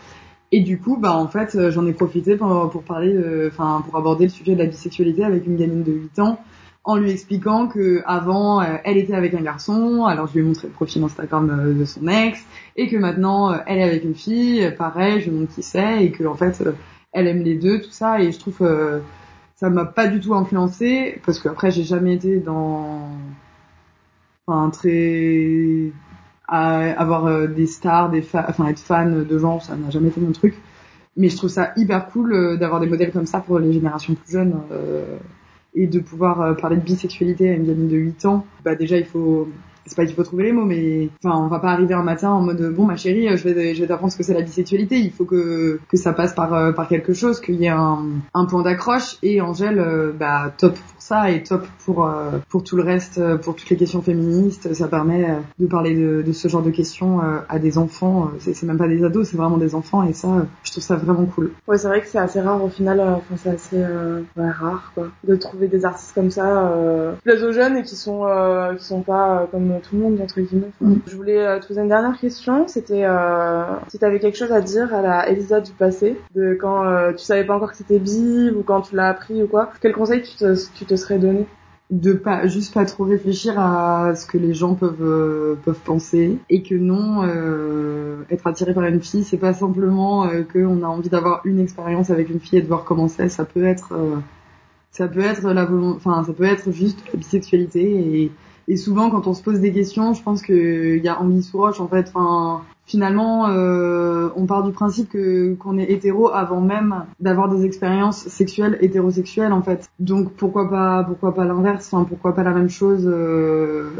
Et 0.52 0.60
du 0.60 0.78
coup, 0.78 0.96
bah 0.96 1.16
en 1.16 1.28
fait, 1.28 1.70
j'en 1.70 1.86
ai 1.86 1.92
profité 1.92 2.36
pour, 2.36 2.70
pour 2.70 2.82
parler, 2.82 3.18
enfin, 3.48 3.82
pour 3.84 3.96
aborder 3.96 4.24
le 4.24 4.30
sujet 4.30 4.54
de 4.54 4.58
la 4.58 4.66
bisexualité 4.66 5.24
avec 5.24 5.46
une 5.46 5.56
gamine 5.56 5.82
de 5.82 5.92
8 5.92 6.18
ans 6.20 6.38
en 6.86 6.96
lui 6.96 7.10
expliquant 7.10 7.66
que 7.66 8.02
avant 8.06 8.62
euh, 8.62 8.76
elle 8.84 8.96
était 8.96 9.14
avec 9.14 9.34
un 9.34 9.42
garçon, 9.42 10.04
alors 10.04 10.28
je 10.28 10.34
lui 10.34 10.40
ai 10.40 10.42
montré 10.44 10.68
le 10.68 10.72
profil 10.72 11.02
Instagram 11.02 11.50
euh, 11.50 11.74
de 11.74 11.84
son 11.84 12.06
ex, 12.06 12.40
et 12.76 12.88
que 12.88 12.96
maintenant 12.96 13.52
euh, 13.52 13.58
elle 13.66 13.78
est 13.78 13.82
avec 13.82 14.04
une 14.04 14.14
fille, 14.14 14.72
pareil, 14.78 15.20
je 15.20 15.30
lui 15.30 15.38
montre 15.38 15.52
qui 15.52 15.64
c'est, 15.64 16.04
et 16.04 16.12
que 16.12 16.24
en 16.24 16.36
fait 16.36 16.62
elle 17.12 17.26
aime 17.26 17.42
les 17.42 17.56
deux, 17.56 17.80
tout 17.80 17.90
ça, 17.90 18.20
et 18.22 18.30
je 18.30 18.38
trouve 18.38 18.58
que 18.58 19.02
ça 19.56 19.68
m'a 19.68 19.84
pas 19.84 20.06
du 20.06 20.20
tout 20.20 20.34
influencé 20.34 21.20
parce 21.26 21.40
qu'après 21.40 21.72
j'ai 21.72 21.82
jamais 21.82 22.14
été 22.14 22.38
dans, 22.38 23.10
enfin 24.46 24.70
très 24.70 25.90
à 26.48 26.92
avoir 27.00 27.48
des 27.48 27.66
stars, 27.66 28.10
des 28.10 28.24
enfin 28.34 28.68
être 28.68 28.78
fan 28.78 29.24
de 29.24 29.38
gens, 29.38 29.60
ça 29.60 29.76
n'a 29.76 29.90
jamais 29.90 30.08
été 30.08 30.20
mon 30.20 30.32
truc. 30.32 30.54
Mais 31.16 31.28
je 31.28 31.36
trouve 31.36 31.50
ça 31.50 31.72
hyper 31.76 32.08
cool 32.08 32.58
d'avoir 32.58 32.80
des 32.80 32.86
modèles 32.86 33.10
comme 33.10 33.26
ça 33.26 33.40
pour 33.40 33.58
les 33.58 33.72
générations 33.72 34.14
plus 34.14 34.32
jeunes. 34.32 34.54
Euh, 34.70 35.16
et 35.76 35.86
de 35.86 36.00
pouvoir 36.00 36.40
euh, 36.40 36.54
parler 36.54 36.76
de 36.76 36.82
bisexualité 36.82 37.50
à 37.50 37.52
une 37.52 37.66
gamine 37.66 37.88
de 37.88 37.96
8 37.96 38.24
ans, 38.24 38.46
bah 38.64 38.74
déjà 38.74 38.96
il 38.96 39.04
faut 39.04 39.46
c'est 39.86 39.96
pas 39.96 40.04
qu'il 40.04 40.14
faut 40.14 40.22
trouver 40.24 40.44
les 40.44 40.52
mots, 40.52 40.64
mais 40.64 41.08
enfin, 41.22 41.36
on 41.38 41.48
va 41.48 41.58
pas 41.58 41.70
arriver 41.70 41.94
un 41.94 42.02
matin 42.02 42.30
en 42.30 42.42
mode 42.42 42.74
bon 42.74 42.84
ma 42.84 42.96
chérie, 42.96 43.28
je 43.36 43.48
vais 43.48 43.74
je 43.74 43.80
vais 43.80 43.86
t'apprendre 43.86 44.12
ce 44.12 44.18
que 44.18 44.22
c'est 44.24 44.34
la 44.34 44.42
bisexualité. 44.42 44.96
Il 44.98 45.12
faut 45.12 45.24
que 45.24 45.80
que 45.88 45.96
ça 45.96 46.12
passe 46.12 46.34
par 46.34 46.54
euh, 46.54 46.72
par 46.72 46.88
quelque 46.88 47.12
chose, 47.12 47.40
qu'il 47.40 47.56
y 47.56 47.66
ait 47.66 47.68
un, 47.68 48.04
un 48.34 48.44
point 48.46 48.62
d'accroche. 48.62 49.16
Et 49.22 49.40
Angèle, 49.40 49.78
euh, 49.78 50.12
bah 50.12 50.52
top 50.56 50.76
ça 51.06 51.30
est 51.30 51.46
top 51.46 51.64
pour 51.84 52.04
euh, 52.04 52.38
pour 52.48 52.64
tout 52.64 52.76
le 52.76 52.82
reste, 52.82 53.18
euh, 53.18 53.36
pour 53.36 53.54
toutes 53.54 53.70
les 53.70 53.76
questions 53.76 54.02
féministes. 54.02 54.74
Ça 54.74 54.88
permet 54.88 55.30
euh, 55.30 55.34
de 55.60 55.66
parler 55.66 55.94
de, 55.94 56.22
de 56.26 56.32
ce 56.32 56.48
genre 56.48 56.62
de 56.62 56.70
questions 56.70 57.20
à 57.48 57.58
des 57.58 57.78
enfants. 57.78 58.30
C'est 58.40 58.60
même 58.64 58.78
pas 58.78 58.88
des 58.88 59.04
ados, 59.04 59.28
c'est 59.28 59.36
vraiment 59.36 59.56
des 59.56 59.74
enfants 59.74 60.02
et 60.02 60.12
ça, 60.12 60.28
je 60.64 60.72
trouve 60.72 60.82
ça 60.82 60.96
vraiment 60.96 61.26
cool. 61.26 61.52
Ouais, 61.68 61.78
c'est 61.78 61.86
vrai 61.86 62.00
que 62.00 62.08
c'est 62.08 62.18
assez 62.18 62.40
rare 62.40 62.62
au 62.62 62.68
final. 62.68 63.00
Enfin, 63.00 63.36
c'est 63.36 63.50
assez 63.50 63.78
ouais, 63.78 64.50
rare 64.50 64.90
quoi, 64.94 65.08
de 65.24 65.36
trouver 65.36 65.68
des 65.68 65.84
artistes 65.84 66.12
comme 66.14 66.30
ça, 66.30 66.72
plus 67.22 67.42
aux 67.44 67.52
jeunes 67.52 67.76
et 67.76 67.82
qui 67.82 67.94
sont 67.94 68.26
qui 68.76 68.84
sont 68.84 69.02
pas 69.02 69.46
comme 69.50 69.75
tout 69.80 69.96
le 69.96 70.02
monde 70.02 70.20
entre 70.20 70.40
guillemets. 70.40 70.70
Mm. 70.80 70.94
Je 71.06 71.16
voulais 71.16 71.60
te 71.60 71.66
poser 71.66 71.80
une 71.80 71.88
dernière 71.88 72.18
question. 72.18 72.68
C'était 72.68 73.06
si 73.88 73.98
t'avais 73.98 74.18
quelque 74.18 74.38
chose 74.38 74.52
à 74.52 74.60
dire 74.60 74.94
à 74.94 75.02
la 75.02 75.28
Elisa 75.28 75.60
du 75.60 75.72
passé, 75.72 76.16
de 76.34 76.54
quand 76.60 77.12
tu 77.12 77.24
savais 77.24 77.44
pas 77.44 77.56
encore 77.56 77.70
que 77.70 77.76
c'était 77.76 77.98
bi 77.98 78.50
ou 78.50 78.62
quand 78.62 78.82
tu 78.82 78.96
l'as 78.96 79.08
appris 79.08 79.42
ou 79.42 79.46
quoi. 79.46 79.70
Quel 79.80 79.92
conseil 79.92 80.22
tu 80.22 80.36
te, 80.36 80.54
tu 80.74 80.84
te 80.84 80.96
serait 80.96 81.18
donné? 81.18 81.46
De 81.88 82.14
pas 82.14 82.48
juste 82.48 82.74
pas 82.74 82.84
trop 82.84 83.04
réfléchir 83.04 83.60
à 83.60 84.16
ce 84.16 84.26
que 84.26 84.38
les 84.38 84.54
gens 84.54 84.74
peuvent 84.74 84.96
euh, 85.00 85.54
peuvent 85.64 85.78
penser 85.78 86.36
et 86.50 86.64
que 86.64 86.74
non 86.74 87.22
euh, 87.22 88.24
être 88.28 88.44
attiré 88.48 88.74
par 88.74 88.82
une 88.82 89.00
fille 89.00 89.22
c'est 89.22 89.36
pas 89.36 89.52
simplement 89.52 90.26
euh, 90.26 90.42
qu'on 90.42 90.82
a 90.82 90.86
envie 90.88 91.10
d'avoir 91.10 91.42
une 91.44 91.60
expérience 91.60 92.10
avec 92.10 92.28
une 92.28 92.40
fille 92.40 92.58
et 92.58 92.62
de 92.62 92.66
voir 92.66 92.82
comment 92.82 93.06
c'est 93.06 93.28
ça 93.28 93.44
peut 93.44 93.64
être 93.64 93.92
euh, 93.92 94.16
ça 94.90 95.06
peut 95.06 95.20
être 95.20 95.48
la 95.52 95.70
enfin 95.94 96.24
ça 96.24 96.32
peut 96.32 96.42
être 96.42 96.72
juste 96.72 96.98
la 97.12 97.20
bisexualité 97.20 97.84
et 97.84 98.32
et 98.68 98.76
souvent, 98.76 99.10
quand 99.10 99.26
on 99.26 99.34
se 99.34 99.42
pose 99.42 99.60
des 99.60 99.72
questions, 99.72 100.12
je 100.12 100.22
pense 100.22 100.42
qu'il 100.42 100.98
y 100.98 101.08
a 101.08 101.20
anguille 101.20 101.42
sous 101.42 101.58
roche, 101.58 101.80
en 101.80 101.86
fait. 101.86 102.10
Enfin, 102.12 102.62
finalement, 102.84 103.48
euh, 103.48 104.28
on 104.34 104.46
part 104.46 104.64
du 104.64 104.72
principe 104.72 105.08
que 105.08 105.54
qu'on 105.54 105.78
est 105.78 105.90
hétéro 105.90 106.30
avant 106.30 106.60
même 106.60 107.04
d'avoir 107.20 107.48
des 107.48 107.64
expériences 107.64 108.26
sexuelles 108.26 108.76
hétérosexuelles, 108.80 109.52
en 109.52 109.62
fait. 109.62 109.88
Donc 110.00 110.32
pourquoi 110.32 110.68
pas, 110.68 111.04
pourquoi 111.04 111.34
pas 111.34 111.44
l'inverse 111.44 111.92
Enfin, 111.92 112.04
pourquoi 112.04 112.34
pas 112.34 112.42
la 112.42 112.52
même 112.52 112.68
chose 112.68 113.04
euh, 113.06 113.90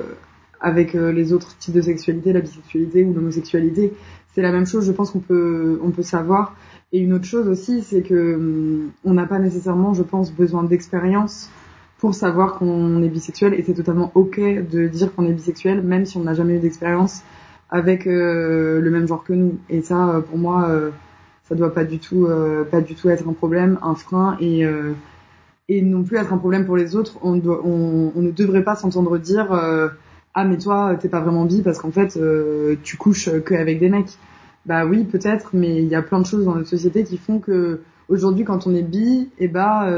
avec 0.60 0.96
euh, 0.96 1.12
les 1.12 1.32
autres 1.32 1.56
types 1.58 1.74
de 1.74 1.80
sexualité, 1.80 2.32
la 2.32 2.40
bisexualité 2.40 3.04
ou 3.04 3.14
l'homosexualité 3.14 3.92
C'est 4.34 4.42
la 4.42 4.50
même 4.50 4.66
chose. 4.66 4.84
Je 4.84 4.92
pense 4.92 5.12
qu'on 5.12 5.20
peut, 5.20 5.78
on 5.84 5.90
peut 5.90 6.02
savoir. 6.02 6.56
Et 6.92 6.98
une 6.98 7.12
autre 7.12 7.24
chose 7.24 7.46
aussi, 7.46 7.82
c'est 7.82 8.02
que 8.02 8.34
hum, 8.34 8.90
on 9.04 9.14
n'a 9.14 9.26
pas 9.26 9.38
nécessairement, 9.38 9.94
je 9.94 10.02
pense, 10.02 10.32
besoin 10.32 10.64
d'expérience 10.64 11.50
pour 12.06 12.14
savoir 12.14 12.54
qu'on 12.54 13.02
est 13.02 13.08
bisexuel. 13.08 13.52
Et 13.54 13.64
c'est 13.64 13.74
totalement 13.74 14.12
ok 14.14 14.38
de 14.38 14.86
dire 14.86 15.12
qu'on 15.12 15.26
est 15.26 15.32
bisexuel 15.32 15.82
même 15.82 16.06
si 16.06 16.16
on 16.16 16.20
n'a 16.22 16.34
jamais 16.34 16.54
eu 16.54 16.60
d'expérience 16.60 17.22
avec 17.68 18.06
euh, 18.06 18.80
le 18.80 18.90
même 18.92 19.08
genre 19.08 19.24
que 19.24 19.32
nous. 19.32 19.58
Et 19.68 19.82
ça 19.82 20.10
euh, 20.10 20.20
pour 20.20 20.38
moi 20.38 20.68
euh, 20.68 20.90
ça 21.48 21.56
doit 21.56 21.74
pas 21.74 21.82
du 21.82 21.98
tout 21.98 22.28
pas 22.70 22.80
du 22.80 22.94
tout 22.94 23.08
être 23.10 23.28
un 23.28 23.32
problème 23.32 23.80
un 23.82 23.96
frein. 23.96 24.36
Et 24.40 24.64
et 25.68 25.82
non 25.82 26.04
plus 26.04 26.16
être 26.16 26.32
un 26.32 26.38
problème 26.38 26.64
pour 26.64 26.76
les 26.76 26.94
autres. 26.94 27.18
On 27.22 27.34
doit 27.34 27.60
on, 27.64 28.12
ne 28.14 28.30
devrait 28.30 28.62
pas 28.62 28.76
s'entendre 28.76 29.18
dire 29.18 29.48
ah 30.34 30.44
mais 30.44 30.58
toi 30.58 30.94
t'es 31.00 31.08
pas 31.08 31.20
vraiment 31.20 31.44
bi 31.44 31.62
parce 31.62 31.80
qu'en 31.80 31.90
fait 31.90 32.16
tu 32.84 32.96
couches 32.96 33.30
que 33.40 33.54
avec 33.54 33.80
des 33.80 33.88
mecs 33.88 34.16
bah 34.64 34.86
oui 34.86 35.02
peut-être 35.02 35.50
mais 35.54 35.82
il 35.82 35.88
y 35.88 35.96
a 35.96 36.02
plein 36.02 36.20
de 36.20 36.26
choses 36.26 36.44
dans 36.44 36.54
notre 36.54 36.68
société 36.68 37.02
qui 37.02 37.16
font 37.16 37.40
que 37.40 37.80
aujourd'hui 38.08 38.44
quand 38.44 38.68
on 38.68 38.74
est 38.76 38.82
bi 38.82 39.28
et 39.40 39.46
eh 39.46 39.48
bah 39.48 39.88